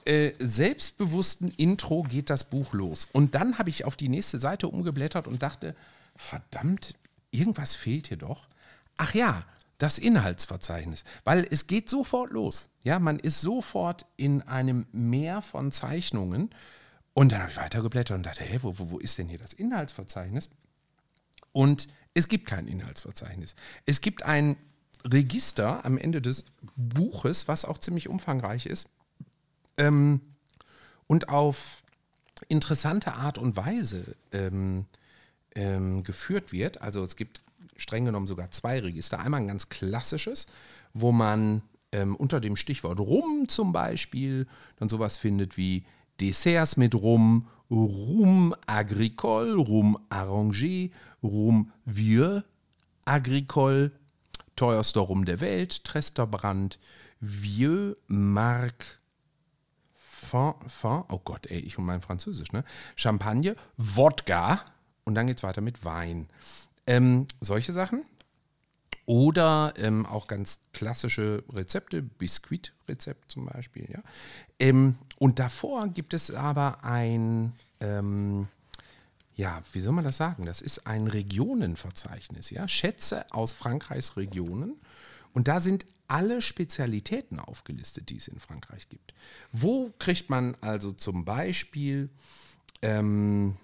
äh, 0.06 0.34
selbstbewussten 0.38 1.50
Intro 1.56 2.02
geht 2.02 2.30
das 2.30 2.44
Buch 2.44 2.72
los. 2.74 3.08
Und 3.12 3.34
dann 3.34 3.58
habe 3.58 3.70
ich 3.70 3.84
auf 3.84 3.96
die 3.96 4.08
nächste 4.08 4.38
Seite 4.38 4.68
umgeblättert 4.68 5.26
und 5.26 5.42
dachte, 5.42 5.74
verdammt, 6.16 6.94
irgendwas 7.30 7.74
fehlt 7.74 8.08
hier 8.08 8.18
doch. 8.18 8.48
Ach 8.96 9.14
ja, 9.14 9.44
das 9.78 9.98
Inhaltsverzeichnis, 9.98 11.04
weil 11.24 11.46
es 11.50 11.66
geht 11.66 11.90
sofort 11.90 12.30
los. 12.30 12.68
Ja, 12.82 12.98
man 12.98 13.18
ist 13.18 13.40
sofort 13.40 14.06
in 14.16 14.42
einem 14.42 14.86
Meer 14.92 15.42
von 15.42 15.72
Zeichnungen. 15.72 16.50
Und 17.12 17.32
dann 17.32 17.40
habe 17.40 17.50
ich 17.50 17.56
weitergeblättert 17.56 18.16
und 18.16 18.26
dachte, 18.26 18.44
hey, 18.44 18.62
wo, 18.62 18.78
wo, 18.78 18.90
wo 18.90 18.98
ist 18.98 19.18
denn 19.18 19.28
hier 19.28 19.38
das 19.38 19.52
Inhaltsverzeichnis? 19.52 20.50
Und 21.52 21.88
es 22.12 22.28
gibt 22.28 22.46
kein 22.46 22.68
Inhaltsverzeichnis. 22.68 23.54
Es 23.86 24.00
gibt 24.00 24.22
ein 24.22 24.56
Register 25.04 25.84
am 25.84 25.98
Ende 25.98 26.20
des 26.20 26.44
Buches, 26.76 27.48
was 27.48 27.64
auch 27.64 27.78
ziemlich 27.78 28.08
umfangreich 28.08 28.66
ist 28.66 28.88
ähm, 29.76 30.20
und 31.06 31.28
auf 31.28 31.82
interessante 32.48 33.14
Art 33.14 33.38
und 33.38 33.56
Weise 33.56 34.16
ähm, 34.32 34.86
ähm, 35.54 36.02
geführt 36.02 36.52
wird. 36.52 36.82
Also 36.82 37.02
es 37.02 37.16
gibt 37.16 37.40
streng 37.76 38.04
genommen 38.04 38.26
sogar 38.26 38.50
zwei 38.50 38.80
Register. 38.80 39.18
Einmal 39.18 39.40
ein 39.40 39.48
ganz 39.48 39.68
klassisches, 39.68 40.46
wo 40.92 41.12
man 41.12 41.62
ähm, 41.92 42.16
unter 42.16 42.40
dem 42.40 42.56
Stichwort 42.56 43.00
Rum 43.00 43.48
zum 43.48 43.72
Beispiel 43.72 44.46
dann 44.76 44.88
sowas 44.88 45.16
findet 45.16 45.56
wie 45.56 45.84
Desserts 46.20 46.76
mit 46.76 46.94
Rum, 46.94 47.48
Rum 47.70 48.54
agricole, 48.66 49.56
Rum 49.56 49.98
arrangé, 50.10 50.90
Rum 51.22 51.72
vieux 51.84 52.42
agricole, 53.04 53.90
teuerster 54.56 55.00
Rum 55.00 55.24
der 55.24 55.40
Welt, 55.40 55.84
Tresterbrand, 55.84 56.78
Vieux 57.20 57.96
Marc 58.06 59.00
Fin, 60.24 60.54
fin, 60.66 61.04
oh 61.08 61.20
Gott, 61.24 61.46
ey, 61.46 61.58
ich 61.58 61.78
und 61.78 61.84
mein 61.84 62.00
Französisch, 62.00 62.52
ne? 62.52 62.64
Champagne, 62.96 63.54
Wodka 63.76 64.60
und 65.04 65.14
dann 65.14 65.26
geht 65.26 65.36
es 65.36 65.42
weiter 65.42 65.60
mit 65.60 65.84
Wein. 65.84 66.28
Ähm, 66.86 67.26
solche 67.40 67.72
Sachen. 67.72 68.04
Oder 69.06 69.74
ähm, 69.76 70.06
auch 70.06 70.26
ganz 70.26 70.60
klassische 70.72 71.44
Rezepte, 71.52 72.00
Biskuitrezept 72.00 73.30
zum 73.30 73.46
Beispiel. 73.46 73.86
Ja? 73.90 74.02
Ähm, 74.58 74.96
und 75.18 75.38
davor 75.38 75.88
gibt 75.88 76.14
es 76.14 76.30
aber 76.30 76.82
ein, 76.84 77.52
ähm, 77.80 78.48
ja, 79.34 79.62
wie 79.72 79.80
soll 79.80 79.92
man 79.92 80.04
das 80.04 80.16
sagen? 80.16 80.46
Das 80.46 80.62
ist 80.62 80.86
ein 80.86 81.06
Regionenverzeichnis. 81.06 82.48
Ja? 82.48 82.66
Schätze 82.66 83.30
aus 83.30 83.52
Frankreichs 83.52 84.16
Regionen. 84.16 84.80
Und 85.34 85.48
da 85.48 85.60
sind 85.60 85.84
alle 86.08 86.42
Spezialitäten 86.42 87.38
aufgelistet, 87.38 88.10
die 88.10 88.16
es 88.16 88.28
in 88.28 88.40
Frankreich 88.40 88.88
gibt. 88.88 89.14
Wo 89.52 89.92
kriegt 89.98 90.30
man 90.30 90.56
also 90.60 90.92
zum 90.92 91.24
Beispiel 91.24 92.10
ähm, 92.82 93.56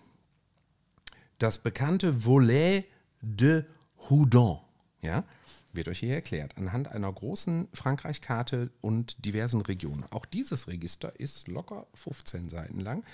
das 1.38 1.58
bekannte 1.58 2.24
Volet 2.24 2.84
de 3.20 3.64
Houdon? 4.08 4.60
Ja, 5.02 5.24
wird 5.72 5.88
euch 5.88 6.00
hier 6.00 6.14
erklärt, 6.14 6.56
anhand 6.56 6.88
einer 6.88 7.12
großen 7.12 7.68
Frankreich-Karte 7.72 8.70
und 8.80 9.24
diversen 9.24 9.60
Regionen. 9.60 10.04
Auch 10.10 10.26
dieses 10.26 10.68
Register 10.68 11.18
ist 11.18 11.48
locker 11.48 11.86
15 11.94 12.50
Seiten 12.50 12.80
lang. 12.80 13.04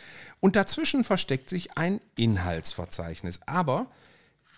Und 0.40 0.56
dazwischen 0.56 1.04
versteckt 1.04 1.50
sich 1.50 1.76
ein 1.76 2.00
Inhaltsverzeichnis. 2.16 3.40
Aber 3.46 3.90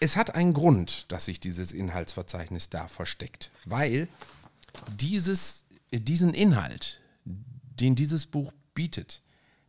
es 0.01 0.17
hat 0.17 0.35
einen 0.35 0.53
Grund, 0.53 1.11
dass 1.11 1.25
sich 1.25 1.41
dieses 1.41 1.73
Inhaltsverzeichnis 1.73 2.71
da 2.71 2.87
versteckt. 2.87 3.51
Weil 3.65 4.09
dieses, 4.99 5.65
diesen 5.93 6.35
Inhalt, 6.35 7.01
den 7.25 7.95
dieses 7.95 8.27
Buch 8.27 8.53
bietet, 8.75 9.23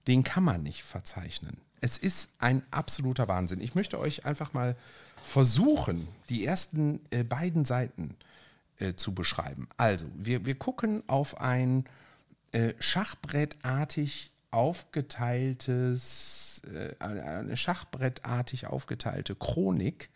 den 0.08 0.24
kann 0.24 0.44
man 0.44 0.63
nicht 0.63 0.84
verzeichnen. 0.84 1.58
Es 1.82 1.98
ist 1.98 2.30
ein 2.39 2.63
absoluter 2.72 3.28
Wahnsinn. 3.28 3.62
Ich 3.62 3.75
möchte 3.75 4.00
euch 4.00 4.25
einfach 4.25 4.54
mal 4.54 4.75
versuchen, 5.24 6.08
die 6.30 6.46
ersten 6.46 7.01
äh, 7.12 7.24
beiden 7.24 7.66
Seiten 7.66 8.16
äh, 8.78 8.96
zu 8.96 9.13
beschreiben. 9.13 9.68
Also, 9.78 10.06
wir, 10.16 10.46
wir 10.46 10.56
gucken 10.56 11.04
auf 11.08 11.39
ein 11.39 11.86
äh, 12.51 12.74
schachbrettartig 12.80 14.32
aufgeteiltes, 14.51 16.62
äh, 16.74 16.95
eine 17.00 17.56
schachbrettartig 17.56 18.67
aufgeteilte 18.67 19.36
Chronik, 19.36 20.10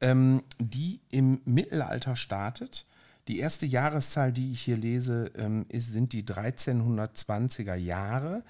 ähm, 0.00 0.42
die 0.58 1.00
im 1.10 1.40
Mittelalter 1.44 2.16
startet. 2.16 2.86
Die 3.28 3.38
erste 3.38 3.66
Jahreszahl, 3.66 4.32
die 4.32 4.50
ich 4.50 4.60
hier 4.60 4.76
lese, 4.76 5.32
ähm, 5.36 5.66
ist, 5.68 5.92
sind 5.92 6.12
die 6.12 6.24
1320er 6.24 7.74
Jahre. 7.74 8.42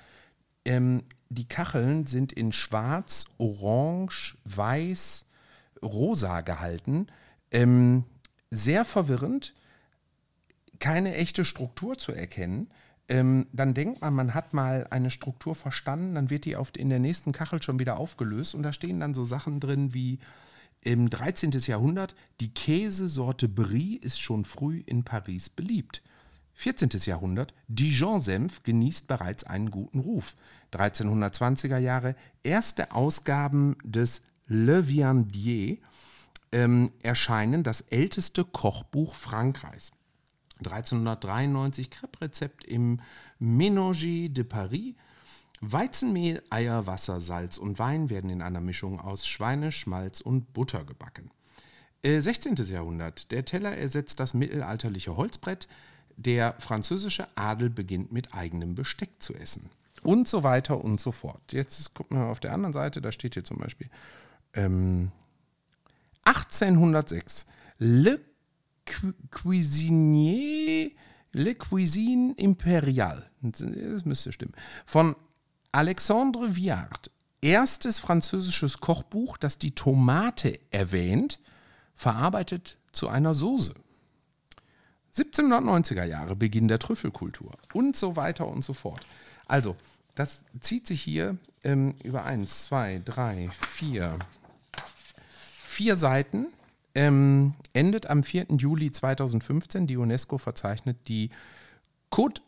Ähm, 0.65 1.05
die 1.29 1.47
Kacheln 1.47 2.07
sind 2.07 2.33
in 2.33 2.53
schwarz, 2.53 3.27
orange, 3.39 4.37
weiß, 4.45 5.27
rosa 5.83 6.41
gehalten. 6.41 7.07
Ähm, 7.51 8.05
sehr 8.51 8.85
verwirrend, 8.85 9.55
keine 10.81 11.15
echte 11.15 11.45
Struktur 11.45 11.99
zu 11.99 12.13
erkennen. 12.13 12.69
Ähm, 13.09 13.47
dann 13.53 13.75
denkt 13.75 14.01
man, 14.01 14.15
man 14.15 14.35
hat 14.35 14.55
mal 14.55 14.87
eine 14.91 15.11
Struktur 15.11 15.55
verstanden, 15.55 16.15
dann 16.15 16.31
wird 16.31 16.47
die 16.47 16.57
auf, 16.57 16.73
in 16.77 16.89
der 16.89 16.99
nächsten 16.99 17.33
Kachel 17.33 17.63
schon 17.63 17.79
wieder 17.79 17.99
aufgelöst 17.99 18.55
und 18.55 18.63
da 18.63 18.73
stehen 18.73 19.01
dann 19.01 19.15
so 19.15 19.25
Sachen 19.25 19.61
drin 19.61 19.93
wie 19.93 20.19
im 20.85 21.11
13. 21.11 21.51
Jahrhundert, 21.51 22.15
die 22.41 22.53
Käsesorte 22.53 23.49
Brie 23.49 23.97
ist 23.97 24.21
schon 24.21 24.45
früh 24.45 24.83
in 24.87 25.03
Paris 25.03 25.49
beliebt. 25.49 26.03
14. 26.55 26.91
Jahrhundert, 27.05 27.53
Dijon-Senf 27.69 28.63
genießt 28.63 29.09
bereits 29.09 29.45
einen 29.45 29.71
guten 29.71 29.99
Ruf. 29.99 30.37
1320er 30.73 31.79
Jahre, 31.79 32.15
erste 32.43 32.93
Ausgaben 32.93 33.77
des 33.83 34.23
Le 34.47 34.87
Viandier 34.87 35.79
ähm, 36.53 36.93
erscheinen, 37.03 37.65
das 37.65 37.81
älteste 37.81 38.45
Kochbuch 38.45 39.17
Frankreichs. 39.17 39.91
1393 40.59 41.91
Crepe-Rezept 41.91 42.65
im 42.65 43.01
Ménager 43.41 44.29
de 44.29 44.45
Paris. 44.45 44.95
Weizenmehl, 45.73 46.43
Eier, 46.51 46.87
Wasser, 46.87 47.21
Salz 47.21 47.59
und 47.59 47.79
Wein 47.79 48.11
werden 48.11 48.31
in 48.31 48.43
einer 48.43 48.61
Mischung 48.61 49.01
aus 49.01 49.27
Schweine, 49.27 49.73
Schmalz 49.73 50.21
und 50.21 50.53
Butter 50.53 50.85
gebacken. 50.85 51.31
Äh, 52.03 52.21
16. 52.21 52.57
Jahrhundert. 52.57 53.31
Der 53.31 53.45
Teller 53.45 53.77
ersetzt 53.77 54.21
das 54.21 54.35
mittelalterliche 54.35 55.17
Holzbrett. 55.17 55.69
Der 56.17 56.55
französische 56.59 57.27
Adel 57.35 57.71
beginnt 57.71 58.13
mit 58.13 58.35
eigenem 58.35 58.75
Besteck 58.75 59.11
zu 59.21 59.35
essen. 59.35 59.71
Und 60.03 60.29
so 60.29 60.43
weiter 60.43 60.85
und 60.85 61.01
so 61.01 61.13
fort. 61.13 61.53
Jetzt 61.53 61.95
gucken 61.95 62.19
wir 62.19 62.27
auf 62.27 62.41
der 62.41 62.53
anderen 62.53 62.75
Seite, 62.75 63.01
da 63.01 63.11
steht 63.11 63.35
hier 63.35 63.45
zum 63.45 63.57
Beispiel 63.59 63.89
ähm, 64.53 65.11
1806. 66.25 67.47
Le 67.79 68.21
Cuisinier, 69.31 70.91
Le 71.33 71.55
Cuisine 71.55 72.35
Impériale. 72.35 73.25
Das 73.41 74.05
müsste 74.05 74.33
stimmen. 74.33 74.55
Von 74.85 75.17
Alexandre 75.75 76.55
Viard. 76.55 77.11
Erstes 77.41 77.99
französisches 77.99 78.79
Kochbuch, 78.79 79.37
das 79.37 79.59
die 79.59 79.73
Tomate 79.73 80.61
erwähnt, 80.71 81.41
verarbeitet 81.97 82.79
zu 82.93 83.09
einer 83.09 83.35
Soße. 83.35 83.75
1790er 85.17 86.05
Jahre, 86.05 86.37
Beginn 86.37 86.69
der 86.69 86.79
Trüffelkultur 86.79 87.51
und 87.73 87.97
so 87.97 88.15
weiter 88.15 88.47
und 88.47 88.63
so 88.63 88.73
fort. 88.73 89.01
Also, 89.47 89.77
das 90.15 90.45
zieht 90.61 90.87
sich 90.87 91.03
hier 91.03 91.39
ähm, 91.65 91.97
über 92.05 92.25
eins, 92.25 92.65
zwei, 92.65 93.03
drei, 93.05 93.51
vier, 93.51 94.21
vier 95.65 95.97
Seiten, 95.97 96.47
ähm, 96.95 97.55
endet 97.73 98.07
am 98.07 98.23
4. 98.23 98.47
Juli 98.59 98.93
2015. 98.93 99.89
Die 99.89 99.97
UNESCO 99.97 100.39
verzeichnet 100.39 101.09
die 101.09 101.31
Côte 102.13 102.41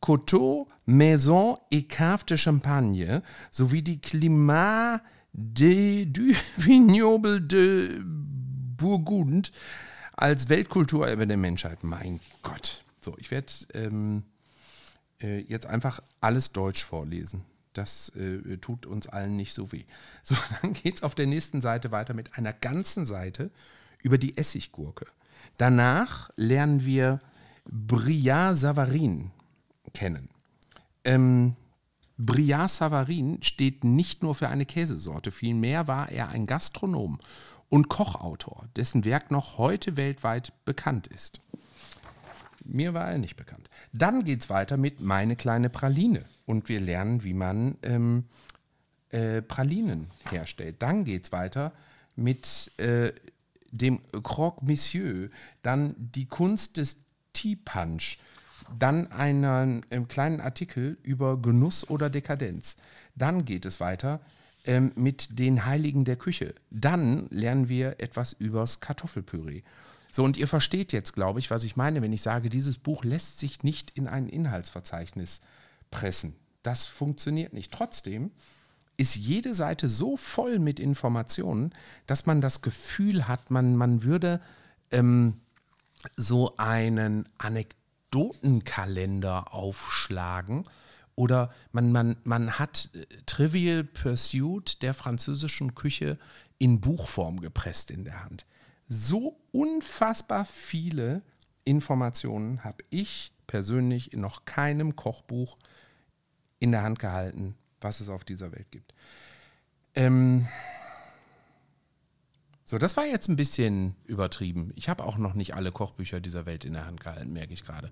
Coteau, 0.00 0.68
Maison 0.84 1.58
et 1.70 1.84
Cave 1.88 2.24
de 2.26 2.36
Champagne 2.36 3.22
sowie 3.50 3.82
die 3.82 4.00
Climat 4.00 5.02
de, 5.32 6.04
du 6.06 6.32
Vignoble 6.56 7.40
de 7.40 8.00
Burgund 8.76 9.52
als 10.12 10.48
Weltkulturerbe 10.48 11.26
der 11.26 11.36
Menschheit. 11.36 11.84
Mein 11.84 12.20
Gott. 12.42 12.84
So, 13.00 13.14
ich 13.18 13.30
werde 13.30 13.52
ähm, 13.74 14.24
äh, 15.20 15.40
jetzt 15.40 15.66
einfach 15.66 16.00
alles 16.20 16.52
Deutsch 16.52 16.84
vorlesen. 16.84 17.44
Das 17.72 18.10
äh, 18.10 18.56
tut 18.56 18.86
uns 18.86 19.06
allen 19.06 19.36
nicht 19.36 19.52
so 19.52 19.72
weh. 19.72 19.84
So, 20.22 20.34
dann 20.62 20.72
geht 20.72 20.96
es 20.96 21.02
auf 21.02 21.14
der 21.14 21.26
nächsten 21.26 21.60
Seite 21.60 21.90
weiter 21.90 22.14
mit 22.14 22.38
einer 22.38 22.52
ganzen 22.52 23.06
Seite 23.06 23.50
über 24.02 24.18
die 24.18 24.36
Essiggurke. 24.36 25.06
Danach 25.58 26.30
lernen 26.36 26.84
wir 26.84 27.20
Briard 27.64 28.56
Savarin 28.56 29.30
kennen. 29.92 30.30
Ähm, 31.04 31.56
Briard 32.18 32.70
Savarin 32.70 33.42
steht 33.42 33.84
nicht 33.84 34.22
nur 34.22 34.34
für 34.34 34.48
eine 34.48 34.66
Käsesorte, 34.66 35.30
vielmehr 35.30 35.86
war 35.86 36.10
er 36.10 36.28
ein 36.28 36.46
Gastronom 36.46 37.18
und 37.68 37.88
Kochautor, 37.88 38.68
dessen 38.76 39.04
Werk 39.04 39.30
noch 39.30 39.58
heute 39.58 39.96
weltweit 39.96 40.52
bekannt 40.64 41.06
ist. 41.08 41.40
Mir 42.64 42.94
war 42.94 43.10
er 43.10 43.18
nicht 43.18 43.36
bekannt. 43.36 43.70
Dann 43.92 44.24
geht 44.24 44.42
es 44.42 44.50
weiter 44.50 44.76
mit 44.76 45.00
Meine 45.00 45.36
kleine 45.36 45.70
Praline 45.70 46.24
und 46.46 46.68
wir 46.68 46.80
lernen, 46.80 47.22
wie 47.22 47.34
man 47.34 47.76
ähm, 47.82 48.24
äh, 49.10 49.42
Pralinen 49.42 50.08
herstellt. 50.30 50.76
Dann 50.80 51.04
geht 51.04 51.24
es 51.24 51.32
weiter 51.32 51.72
mit 52.16 52.72
äh, 52.78 53.12
dem 53.70 54.00
Croque 54.22 54.64
Monsieur, 54.64 55.28
dann 55.62 55.94
die 55.98 56.26
Kunst 56.26 56.76
des 56.76 57.04
Tea 57.32 57.56
Punch, 57.56 58.18
dann 58.78 59.10
einen, 59.12 59.84
einen 59.90 60.08
kleinen 60.08 60.40
Artikel 60.40 60.98
über 61.02 61.40
Genuss 61.40 61.88
oder 61.88 62.10
Dekadenz. 62.10 62.76
Dann 63.14 63.44
geht 63.44 63.66
es 63.66 63.80
weiter 63.80 64.20
ähm, 64.64 64.92
mit 64.94 65.38
den 65.38 65.64
Heiligen 65.64 66.04
der 66.04 66.16
Küche. 66.16 66.54
Dann 66.70 67.28
lernen 67.30 67.68
wir 67.68 68.00
etwas 68.00 68.32
übers 68.32 68.80
Kartoffelpüree. 68.80 69.62
So, 70.10 70.24
und 70.24 70.36
ihr 70.36 70.48
versteht 70.48 70.92
jetzt, 70.92 71.12
glaube 71.12 71.40
ich, 71.40 71.50
was 71.50 71.64
ich 71.64 71.76
meine, 71.76 72.02
wenn 72.02 72.12
ich 72.12 72.22
sage, 72.22 72.48
dieses 72.48 72.78
Buch 72.78 73.04
lässt 73.04 73.38
sich 73.38 73.62
nicht 73.62 73.90
in 73.90 74.08
ein 74.08 74.28
Inhaltsverzeichnis 74.28 75.40
pressen. 75.90 76.34
Das 76.62 76.86
funktioniert 76.86 77.52
nicht. 77.52 77.72
Trotzdem 77.72 78.30
ist 78.96 79.14
jede 79.14 79.54
Seite 79.54 79.88
so 79.88 80.16
voll 80.16 80.58
mit 80.58 80.80
Informationen, 80.80 81.72
dass 82.06 82.26
man 82.26 82.40
das 82.40 82.62
Gefühl 82.62 83.28
hat, 83.28 83.50
man, 83.50 83.76
man 83.76 84.02
würde 84.02 84.40
ähm, 84.90 85.34
so 86.16 86.56
einen 86.56 87.28
Anekdotenkalender 88.16 89.52
aufschlagen 89.52 90.64
oder 91.14 91.52
man, 91.72 91.92
man, 91.92 92.16
man 92.24 92.58
hat 92.58 92.90
äh, 92.94 93.06
Trivial 93.26 93.84
Pursuit 93.84 94.82
der 94.82 94.94
französischen 94.94 95.74
Küche 95.74 96.18
in 96.58 96.80
Buchform 96.80 97.40
gepresst 97.40 97.90
in 97.90 98.04
der 98.04 98.24
Hand. 98.24 98.46
So 98.88 99.38
unfassbar 99.52 100.44
viele 100.44 101.22
Informationen 101.64 102.64
habe 102.64 102.84
ich 102.90 103.32
persönlich 103.46 104.12
in 104.12 104.20
noch 104.20 104.44
keinem 104.44 104.96
Kochbuch 104.96 105.56
in 106.58 106.72
der 106.72 106.82
Hand 106.82 106.98
gehalten, 106.98 107.56
was 107.80 108.00
es 108.00 108.08
auf 108.08 108.24
dieser 108.24 108.52
Welt 108.52 108.70
gibt. 108.70 108.94
Ähm, 109.94 110.46
so, 112.68 112.78
das 112.78 112.96
war 112.96 113.06
jetzt 113.06 113.28
ein 113.28 113.36
bisschen 113.36 113.94
übertrieben. 114.06 114.72
Ich 114.74 114.88
habe 114.88 115.04
auch 115.04 115.18
noch 115.18 115.34
nicht 115.34 115.54
alle 115.54 115.70
Kochbücher 115.70 116.18
dieser 116.20 116.46
Welt 116.46 116.64
in 116.64 116.72
der 116.72 116.84
Hand 116.84 116.98
gehalten, 116.98 117.32
merke 117.32 117.52
ich 117.52 117.64
gerade. 117.64 117.88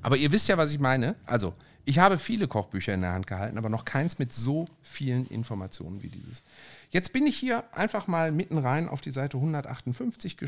Aber 0.00 0.16
ihr 0.16 0.32
wisst 0.32 0.48
ja, 0.48 0.56
was 0.56 0.72
ich 0.72 0.80
meine. 0.80 1.14
Also, 1.26 1.52
ich 1.84 1.98
habe 1.98 2.16
viele 2.16 2.48
Kochbücher 2.48 2.94
in 2.94 3.02
der 3.02 3.12
Hand 3.12 3.26
gehalten, 3.26 3.58
aber 3.58 3.68
noch 3.68 3.84
keins 3.84 4.18
mit 4.18 4.32
so 4.32 4.66
vielen 4.82 5.26
Informationen 5.26 6.02
wie 6.02 6.08
dieses. 6.08 6.42
Jetzt 6.88 7.12
bin 7.12 7.26
ich 7.26 7.36
hier 7.36 7.64
einfach 7.74 8.06
mal 8.06 8.32
mitten 8.32 8.56
rein 8.56 8.88
auf 8.88 9.02
die 9.02 9.10
Seite 9.10 9.36
158 9.36 10.38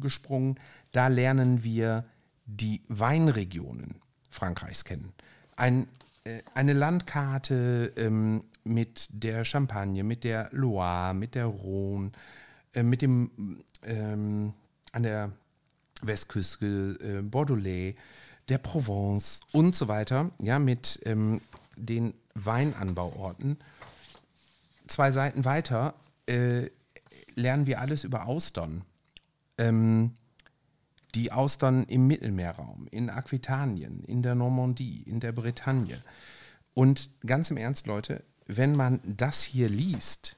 gesprungen. 0.00 0.54
Da 0.92 1.08
lernen 1.08 1.62
wir 1.62 2.06
die 2.46 2.80
Weinregionen 2.88 3.96
Frankreichs 4.30 4.84
kennen. 4.84 5.12
Ein, 5.56 5.88
äh, 6.24 6.40
eine 6.54 6.72
Landkarte 6.72 7.92
ähm, 7.98 8.44
mit 8.64 9.08
der 9.10 9.44
Champagne, 9.44 10.04
mit 10.04 10.24
der 10.24 10.48
Loire, 10.52 11.12
mit 11.12 11.34
der 11.34 11.44
Rhone 11.44 12.12
äh, 12.76 12.82
mit 12.82 13.02
dem 13.02 13.62
ähm, 13.82 14.52
an 14.92 15.02
der 15.02 15.32
Westküste, 16.02 16.98
äh, 17.00 17.22
Bordelais, 17.22 17.94
der 18.48 18.58
Provence 18.58 19.40
und 19.50 19.74
so 19.74 19.88
weiter, 19.88 20.30
ja, 20.38 20.58
mit 20.58 21.00
ähm, 21.04 21.40
den 21.76 22.14
Weinanbauorten. 22.34 23.56
Zwei 24.86 25.10
Seiten 25.10 25.44
weiter 25.44 25.94
äh, 26.26 26.68
lernen 27.34 27.66
wir 27.66 27.80
alles 27.80 28.04
über 28.04 28.26
Austern. 28.26 28.84
Ähm, 29.58 30.12
die 31.14 31.32
Austern 31.32 31.84
im 31.84 32.06
Mittelmeerraum, 32.06 32.88
in 32.90 33.08
Aquitanien, 33.08 34.04
in 34.04 34.22
der 34.22 34.34
Normandie, 34.34 35.02
in 35.02 35.18
der 35.18 35.32
Bretagne. 35.32 36.02
Und 36.74 37.08
ganz 37.24 37.50
im 37.50 37.56
Ernst, 37.56 37.86
Leute, 37.86 38.22
wenn 38.46 38.76
man 38.76 39.00
das 39.02 39.42
hier 39.42 39.70
liest, 39.70 40.36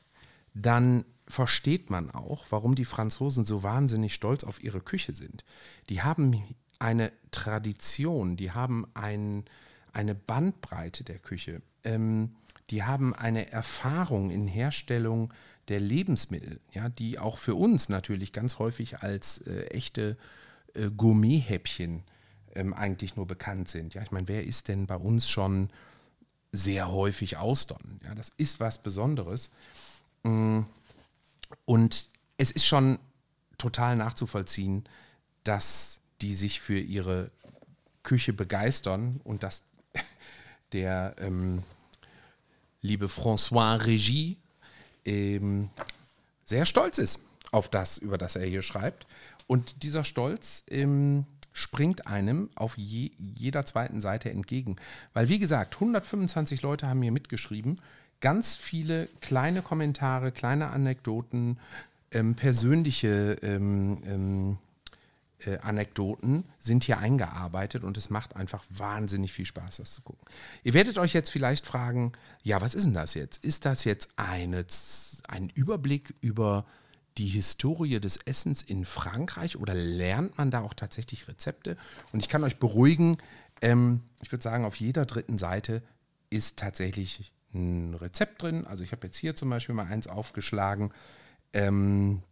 dann 0.55 1.05
versteht 1.29 1.91
man 1.91 2.11
auch, 2.11 2.47
warum 2.51 2.75
die 2.75 2.85
Franzosen 2.85 3.45
so 3.45 3.63
wahnsinnig 3.63 4.15
stolz 4.15 4.45
auf 4.45 4.63
ihre 4.63 4.81
Küche 4.81 5.15
sind. 5.15 5.45
Die 5.89 6.03
haben 6.03 6.43
eine 6.79 7.13
Tradition, 7.31 8.37
die 8.37 8.53
haben 8.53 8.87
ein, 8.95 9.45
eine 9.93 10.15
Bandbreite 10.15 11.05
der 11.05 11.19
Küche, 11.19 11.61
ähm, 11.85 12.35
die 12.71 12.83
haben 12.83 13.15
eine 13.15 13.51
Erfahrung 13.51 14.31
in 14.31 14.47
Herstellung 14.47 15.33
der 15.69 15.81
Lebensmittel, 15.81 16.61
ja, 16.73 16.89
die 16.89 17.19
auch 17.19 17.39
für 17.39 17.55
uns 17.55 17.89
natürlich 17.89 18.33
ganz 18.33 18.59
häufig 18.59 19.01
als 19.01 19.39
äh, 19.47 19.67
echte 19.67 20.17
äh, 20.75 20.91
Gourmet-Häppchen 20.91 22.05
ähm, 22.55 22.73
eigentlich 22.73 23.17
nur 23.17 23.27
bekannt 23.27 23.69
sind. 23.69 23.95
Ja, 23.95 24.03
ich 24.03 24.11
meine, 24.11 24.29
wer 24.29 24.45
isst 24.45 24.69
denn 24.69 24.87
bei 24.87 24.97
uns 24.97 25.29
schon 25.29 25.71
sehr 26.53 26.91
häufig 26.91 27.37
Austern? 27.37 28.01
Ja, 28.05 28.15
das 28.15 28.31
ist 28.37 28.61
was 28.61 28.83
Besonderes. 28.83 29.51
Mm, 30.23 30.63
und 31.65 32.09
es 32.37 32.51
ist 32.51 32.67
schon 32.67 32.99
total 33.59 33.97
nachzuvollziehen, 33.97 34.85
dass 35.45 36.01
die 36.21 36.35
sich 36.35 36.61
für 36.61 36.79
ihre 36.79 37.31
Küche 38.03 38.33
begeistern 38.33 39.21
und 39.25 39.43
dass 39.43 39.63
der 40.73 41.17
ähm, 41.19 41.63
liebe 42.81 43.07
François 43.07 43.85
Regie 43.85 44.37
ähm, 45.05 45.71
sehr 46.45 46.65
stolz 46.65 46.99
ist 46.99 47.21
auf 47.51 47.69
das, 47.69 47.99
über 47.99 48.19
das 48.19 48.37
er 48.37 48.47
hier 48.47 48.63
schreibt. 48.63 49.07
Und 49.47 49.83
dieser 49.83 50.05
Stolz 50.05 50.65
ähm, 50.69 51.25
springt 51.53 52.07
einem 52.07 52.51
auf 52.55 52.77
je, 52.77 53.11
jeder 53.19 53.65
zweiten 53.67 54.01
Seite 54.01 54.31
entgegen. 54.31 54.77
Weil, 55.15 55.29
wie 55.29 55.39
gesagt, 55.39 55.75
125 55.75 56.63
Leute 56.63 56.87
haben 56.87 57.03
hier 57.03 57.13
mitgeschrieben 57.13 57.81
ganz 58.21 58.57
viele 58.57 59.09
kleine 59.21 59.63
Kommentare, 59.63 60.33
kleine 60.33 60.69
Anekdoten, 60.69 61.59
ähm, 62.11 62.35
persönliche 62.35 63.37
ähm, 63.43 63.99
ähm, 64.07 64.59
äh, 65.47 65.59
Anekdoten 65.59 66.45
sind 66.59 66.85
hier 66.85 66.99
eingearbeitet 66.99 67.85
und 67.85 67.97
es 67.97 68.11
macht 68.11 68.35
einfach 68.35 68.65
wahnsinnig 68.71 69.33
viel 69.33 69.47
Spaß, 69.47 69.77
das 69.77 69.93
zu 69.93 70.03
gucken. 70.03 70.27
Ihr 70.65 70.75
werdet 70.75 70.99
euch 70.99 71.13
jetzt 71.13 71.31
vielleicht 71.31 71.67
fragen, 71.67 72.13
ja, 72.43 72.61
was 72.61 72.75
ist 72.75 72.85
denn 72.85 72.95
das 72.95 73.15
jetzt? 73.15 73.45
Ist 73.45 73.65
das 73.65 73.85
jetzt 73.85 74.11
eine, 74.17 74.65
ein 75.29 75.51
Überblick 75.55 76.15
über 76.21 76.65
die 77.19 77.29
Historie 77.29 78.01
des 78.01 78.17
Essens 78.17 78.63
in 78.63 78.85
Frankreich 78.85 79.57
oder 79.57 79.75
lernt 79.75 80.39
man 80.39 80.51
da 80.51 80.61
auch 80.61 80.75
tatsächlich 80.75 81.29
Rezepte? 81.29 81.77
Und 82.13 82.21
ich 82.21 82.29
kann 82.29 82.43
euch 82.43 82.59
beruhigen, 82.59 83.19
ähm, 83.61 84.01
ich 84.23 84.33
würde 84.33 84.43
sagen, 84.43 84.65
auf 84.65 84.77
jeder 84.77 85.05
dritten 85.05 85.39
Seite 85.39 85.83
ist 86.31 86.59
tatsächlich 86.59 87.33
ein 87.55 87.95
Rezept 87.95 88.43
drin. 88.43 88.67
Also 88.67 88.85
ich 88.85 88.93
habe 88.93 89.07
jetzt 89.07 89.17
hier 89.17 89.35
zum 89.37 89.49
Beispiel 89.51 89.75
mal 89.75 89.87
eins 89.87 90.07
aufgeschlagen. 90.07 90.93
Ähm, 91.53 92.23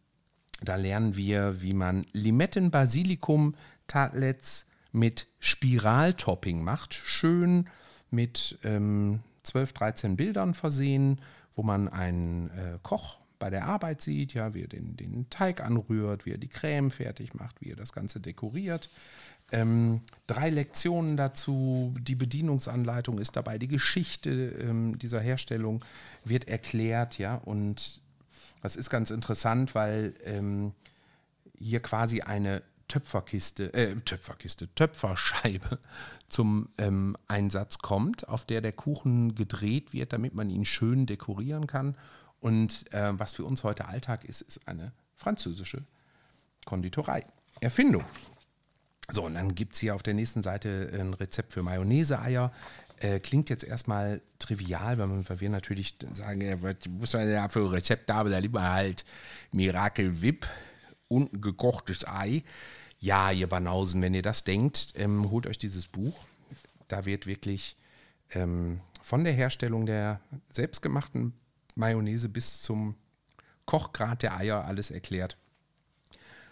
da 0.62 0.76
lernen 0.76 1.16
wir, 1.16 1.60
wie 1.62 1.74
man 1.74 2.06
Limetten-Basilikum-Tartlets 2.12 4.66
mit 4.92 5.26
Spiraltopping 5.38 6.64
macht. 6.64 6.94
Schön 6.94 7.68
mit 8.10 8.58
ähm, 8.64 9.20
12, 9.42 9.74
13 9.74 10.16
Bildern 10.16 10.54
versehen, 10.54 11.20
wo 11.54 11.62
man 11.62 11.88
einen 11.88 12.48
äh, 12.50 12.78
Koch 12.82 13.18
bei 13.38 13.50
der 13.50 13.66
Arbeit 13.66 14.00
sieht, 14.00 14.32
ja, 14.34 14.54
wie 14.54 14.62
er 14.62 14.68
den, 14.68 14.96
den 14.96 15.28
Teig 15.28 15.60
anrührt, 15.60 16.24
wie 16.24 16.32
er 16.32 16.38
die 16.38 16.48
Creme 16.48 16.90
fertig 16.90 17.34
macht, 17.34 17.60
wie 17.60 17.70
er 17.70 17.76
das 17.76 17.92
Ganze 17.92 18.20
dekoriert. 18.20 18.88
Ähm, 19.52 20.00
drei 20.26 20.50
Lektionen 20.50 21.16
dazu, 21.16 21.94
die 22.00 22.16
Bedienungsanleitung 22.16 23.18
ist 23.18 23.36
dabei, 23.36 23.58
die 23.58 23.68
Geschichte 23.68 24.30
ähm, 24.30 24.98
dieser 24.98 25.20
Herstellung 25.20 25.84
wird 26.24 26.48
erklärt, 26.48 27.18
ja, 27.18 27.36
und 27.36 28.00
das 28.62 28.74
ist 28.74 28.90
ganz 28.90 29.10
interessant, 29.10 29.74
weil 29.76 30.14
ähm, 30.24 30.72
hier 31.58 31.80
quasi 31.80 32.22
eine 32.22 32.62
Töpferkiste, 32.88 33.72
äh, 33.74 33.94
Töpferkiste, 33.96 34.68
Töpferscheibe 34.74 35.78
zum 36.28 36.68
ähm, 36.78 37.16
Einsatz 37.28 37.78
kommt, 37.78 38.28
auf 38.28 38.44
der 38.44 38.60
der 38.60 38.72
Kuchen 38.72 39.34
gedreht 39.34 39.92
wird, 39.92 40.12
damit 40.12 40.34
man 40.34 40.50
ihn 40.50 40.64
schön 40.64 41.06
dekorieren 41.06 41.66
kann. 41.66 41.96
Und 42.40 42.92
äh, 42.92 43.18
was 43.18 43.34
für 43.34 43.44
uns 43.44 43.64
heute 43.64 43.86
Alltag 43.86 44.24
ist, 44.24 44.40
ist 44.40 44.68
eine 44.68 44.92
französische 45.14 45.82
Konditorei. 46.64 47.24
Erfindung. 47.60 48.04
So, 49.10 49.24
und 49.24 49.34
dann 49.34 49.54
gibt 49.54 49.74
es 49.74 49.80
hier 49.80 49.94
auf 49.94 50.02
der 50.02 50.14
nächsten 50.14 50.42
Seite 50.42 50.90
ein 50.92 51.14
Rezept 51.14 51.52
für 51.52 51.62
Mayonnaise-Eier. 51.62 52.52
Äh, 52.98 53.20
klingt 53.20 53.50
jetzt 53.50 53.62
erstmal 53.62 54.22
trivial, 54.38 54.98
weil, 54.98 55.40
wir 55.40 55.50
natürlich 55.50 55.96
sagen, 56.14 56.40
ja, 56.40 56.60
was 56.62 56.76
muss 56.88 57.12
man 57.12 57.30
da 57.30 57.48
für 57.48 57.70
Rezept 57.70 58.10
haben? 58.10 58.30
Da 58.30 58.38
lieber 58.38 58.62
halt 58.62 59.04
Miracle 59.52 60.22
Whip 60.22 60.46
und 61.08 61.32
ein 61.32 61.40
gekochtes 61.40 62.06
Ei. 62.06 62.42
Ja, 62.98 63.30
ihr 63.30 63.48
Banausen, 63.48 64.00
wenn 64.02 64.14
ihr 64.14 64.22
das 64.22 64.44
denkt, 64.44 64.94
ähm, 64.96 65.30
holt 65.30 65.46
euch 65.46 65.58
dieses 65.58 65.86
Buch. 65.86 66.24
Da 66.88 67.04
wird 67.04 67.26
wirklich 67.26 67.76
ähm, 68.32 68.80
von 69.02 69.24
der 69.24 69.34
Herstellung 69.34 69.86
der 69.86 70.20
selbstgemachten 70.50 71.34
Mayonnaise 71.74 72.28
bis 72.28 72.62
zum 72.62 72.96
Kochgrad 73.66 74.22
der 74.22 74.36
Eier 74.36 74.64
alles 74.64 74.90
erklärt. 74.90 75.36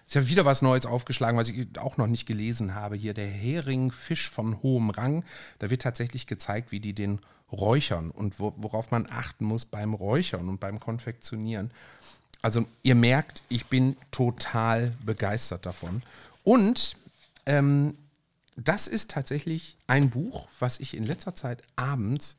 Ich 0.07 0.17
habe 0.17 0.29
wieder 0.29 0.45
was 0.45 0.63
Neues 0.63 0.87
aufgeschlagen, 0.87 1.39
was 1.39 1.49
ich 1.49 1.67
auch 1.79 1.97
noch 1.97 2.07
nicht 2.07 2.27
gelesen 2.27 2.75
habe. 2.75 2.97
Hier 2.97 3.15
der 3.15 3.27
Hering, 3.27 3.91
Fisch 3.91 4.29
von 4.29 4.63
hohem 4.63 4.91
Rang. 4.91 5.25
Da 5.59 5.71
wird 5.71 5.83
tatsächlich 5.83 6.27
gezeigt, 6.27 6.73
wie 6.73 6.81
die 6.81 6.93
den 6.93 7.21
räuchern 7.51 8.11
und 8.11 8.39
worauf 8.39 8.91
man 8.91 9.07
achten 9.09 9.45
muss 9.45 9.65
beim 9.65 9.95
Räuchern 9.95 10.49
und 10.49 10.61
beim 10.61 10.81
Konfektionieren. 10.81 11.71
Also 12.43 12.67
ihr 12.83 12.95
merkt, 12.95 13.43
ich 13.49 13.67
bin 13.67 13.97
total 14.11 14.93
begeistert 15.05 15.65
davon. 15.65 16.03
Und 16.43 16.97
ähm, 17.47 17.97
das 18.57 18.87
ist 18.87 19.11
tatsächlich 19.11 19.77
ein 19.87 20.11
Buch, 20.11 20.49
was 20.59 20.81
ich 20.81 20.97
in 20.97 21.05
letzter 21.05 21.35
Zeit 21.35 21.63
abends, 21.77 22.37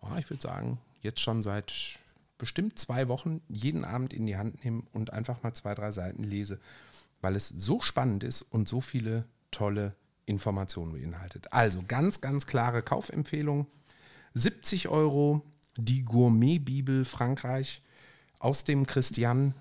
oh, 0.00 0.16
ich 0.18 0.30
würde 0.30 0.42
sagen, 0.42 0.78
jetzt 1.02 1.20
schon 1.20 1.42
seit 1.42 1.98
bestimmt 2.38 2.78
zwei 2.78 3.08
Wochen 3.08 3.40
jeden 3.48 3.84
Abend 3.84 4.12
in 4.12 4.26
die 4.26 4.36
Hand 4.36 4.64
nehme 4.64 4.82
und 4.92 5.12
einfach 5.12 5.42
mal 5.42 5.54
zwei, 5.54 5.74
drei 5.74 5.92
Seiten 5.92 6.24
lese, 6.24 6.58
weil 7.22 7.36
es 7.36 7.48
so 7.48 7.80
spannend 7.80 8.24
ist 8.24 8.42
und 8.42 8.68
so 8.68 8.82
viele 8.82 9.24
tolle 9.50 9.94
Informationen 10.26 10.92
beinhaltet. 10.92 11.52
Also 11.52 11.82
ganz, 11.86 12.20
ganz 12.20 12.46
klare 12.46 12.82
Kaufempfehlung. 12.82 13.66
70 14.34 14.88
Euro, 14.88 15.42
die 15.76 16.04
Gourmet-Bibel 16.04 17.04
Frankreich 17.04 17.82
aus 18.38 18.64
dem 18.64 18.86
Christian 18.86 19.54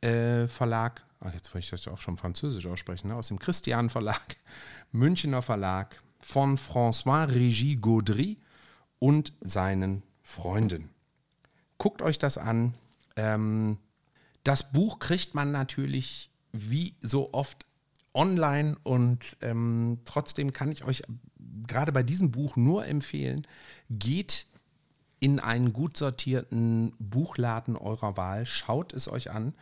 äh, 0.00 0.46
Verlag. 0.46 1.04
Ach, 1.20 1.32
jetzt 1.32 1.52
wollte 1.52 1.64
ich 1.64 1.70
das 1.70 1.88
auch 1.88 2.00
schon 2.00 2.16
französisch 2.16 2.66
aussprechen. 2.66 3.08
Ne? 3.08 3.16
Aus 3.16 3.28
dem 3.28 3.38
Christian 3.38 3.90
Verlag, 3.90 4.36
Münchener 4.92 5.42
Verlag 5.42 6.00
von 6.20 6.56
François 6.58 7.26
Régis 7.28 7.80
Gaudry 7.80 8.38
und 8.98 9.32
seinen 9.40 10.02
Freunden. 10.22 10.90
Guckt 11.78 12.02
euch 12.02 12.18
das 12.18 12.38
an. 12.38 12.74
Ähm, 13.16 13.78
das 14.44 14.72
Buch 14.72 14.98
kriegt 14.98 15.34
man 15.34 15.50
natürlich 15.50 16.29
wie 16.52 16.94
so 17.00 17.32
oft 17.32 17.66
online 18.14 18.76
und 18.82 19.36
ähm, 19.40 19.98
trotzdem 20.04 20.52
kann 20.52 20.72
ich 20.72 20.84
euch 20.84 21.02
gerade 21.66 21.92
bei 21.92 22.02
diesem 22.02 22.30
Buch 22.30 22.56
nur 22.56 22.86
empfehlen, 22.86 23.46
geht 23.88 24.46
in 25.20 25.38
einen 25.38 25.72
gut 25.72 25.96
sortierten 25.96 26.92
Buchladen 26.98 27.76
eurer 27.76 28.16
Wahl, 28.16 28.46
schaut 28.46 28.92
es 28.92 29.08
euch 29.08 29.30
an, 29.30 29.54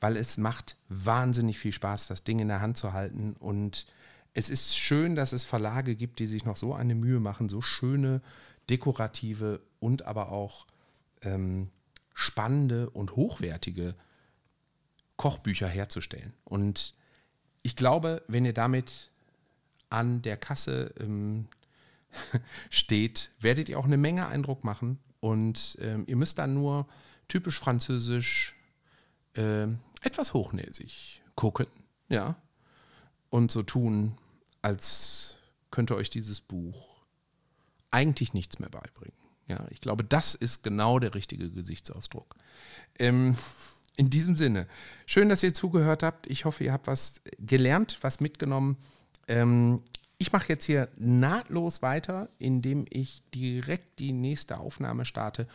weil 0.00 0.16
es 0.16 0.36
macht 0.36 0.76
wahnsinnig 0.88 1.58
viel 1.58 1.72
Spaß, 1.72 2.08
das 2.08 2.24
Ding 2.24 2.40
in 2.40 2.48
der 2.48 2.60
Hand 2.60 2.76
zu 2.76 2.92
halten 2.92 3.34
und 3.38 3.86
es 4.34 4.50
ist 4.50 4.76
schön, 4.76 5.14
dass 5.14 5.32
es 5.32 5.44
Verlage 5.44 5.94
gibt, 5.94 6.18
die 6.18 6.26
sich 6.26 6.44
noch 6.44 6.56
so 6.56 6.74
eine 6.74 6.96
Mühe 6.96 7.20
machen, 7.20 7.48
so 7.48 7.62
schöne, 7.62 8.20
dekorative 8.68 9.60
und 9.78 10.02
aber 10.02 10.32
auch 10.32 10.66
ähm, 11.22 11.70
spannende 12.12 12.90
und 12.90 13.14
hochwertige 13.14 13.94
Kochbücher 15.16 15.68
herzustellen. 15.68 16.34
Und 16.44 16.94
ich 17.62 17.76
glaube, 17.76 18.22
wenn 18.28 18.44
ihr 18.44 18.52
damit 18.52 19.10
an 19.90 20.22
der 20.22 20.36
Kasse 20.36 20.92
ähm, 21.00 21.46
steht, 22.70 23.30
werdet 23.40 23.68
ihr 23.68 23.78
auch 23.78 23.84
eine 23.84 23.96
Menge 23.96 24.26
Eindruck 24.26 24.64
machen. 24.64 24.98
Und 25.20 25.78
ähm, 25.80 26.04
ihr 26.06 26.16
müsst 26.16 26.38
dann 26.38 26.54
nur 26.54 26.86
typisch 27.28 27.58
französisch 27.58 28.54
äh, 29.34 29.66
etwas 30.02 30.34
hochnäsig 30.34 31.22
gucken, 31.34 31.66
ja, 32.08 32.36
und 33.30 33.50
so 33.50 33.62
tun, 33.62 34.16
als 34.62 35.38
könnte 35.70 35.96
euch 35.96 36.10
dieses 36.10 36.40
Buch 36.40 36.94
eigentlich 37.90 38.34
nichts 38.34 38.58
mehr 38.58 38.68
beibringen. 38.68 39.16
Ja, 39.48 39.66
ich 39.70 39.80
glaube, 39.80 40.04
das 40.04 40.34
ist 40.34 40.62
genau 40.62 40.98
der 40.98 41.14
richtige 41.14 41.50
Gesichtsausdruck. 41.50 42.36
Ähm, 42.98 43.36
in 43.96 44.10
diesem 44.10 44.36
Sinne, 44.36 44.66
schön, 45.06 45.28
dass 45.28 45.42
ihr 45.42 45.54
zugehört 45.54 46.02
habt. 46.02 46.26
Ich 46.26 46.44
hoffe, 46.44 46.64
ihr 46.64 46.72
habt 46.72 46.86
was 46.86 47.20
gelernt, 47.38 47.98
was 48.00 48.20
mitgenommen. 48.20 48.76
Ähm, 49.28 49.82
ich 50.18 50.32
mache 50.32 50.48
jetzt 50.48 50.64
hier 50.64 50.88
nahtlos 50.96 51.82
weiter, 51.82 52.28
indem 52.38 52.86
ich 52.88 53.22
direkt 53.34 53.98
die 53.98 54.12
nächste 54.12 54.58
Aufnahme 54.58 55.04
starte 55.04 55.46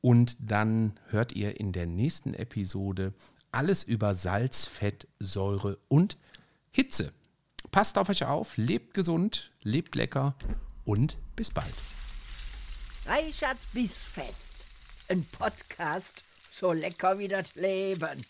und 0.00 0.36
dann 0.40 0.98
hört 1.08 1.32
ihr 1.32 1.60
in 1.60 1.72
der 1.72 1.86
nächsten 1.86 2.34
Episode 2.34 3.12
alles 3.52 3.82
über 3.82 4.14
Salz, 4.14 4.66
Fett, 4.66 5.08
Säure 5.18 5.78
und 5.88 6.16
Hitze. 6.70 7.12
Passt 7.70 7.98
auf 7.98 8.08
euch 8.08 8.24
auf, 8.24 8.56
lebt 8.56 8.94
gesund, 8.94 9.52
lebt 9.62 9.94
lecker 9.94 10.34
und 10.84 11.18
bis 11.36 11.50
bald. 11.50 11.74
Reichards 13.06 13.66
Bissfest, 13.72 14.46
ein 15.08 15.24
Podcast 15.24 16.22
so 16.50 16.72
lecker 16.72 17.18
wie 17.18 17.28
das 17.28 17.54
Leben. 17.54 18.24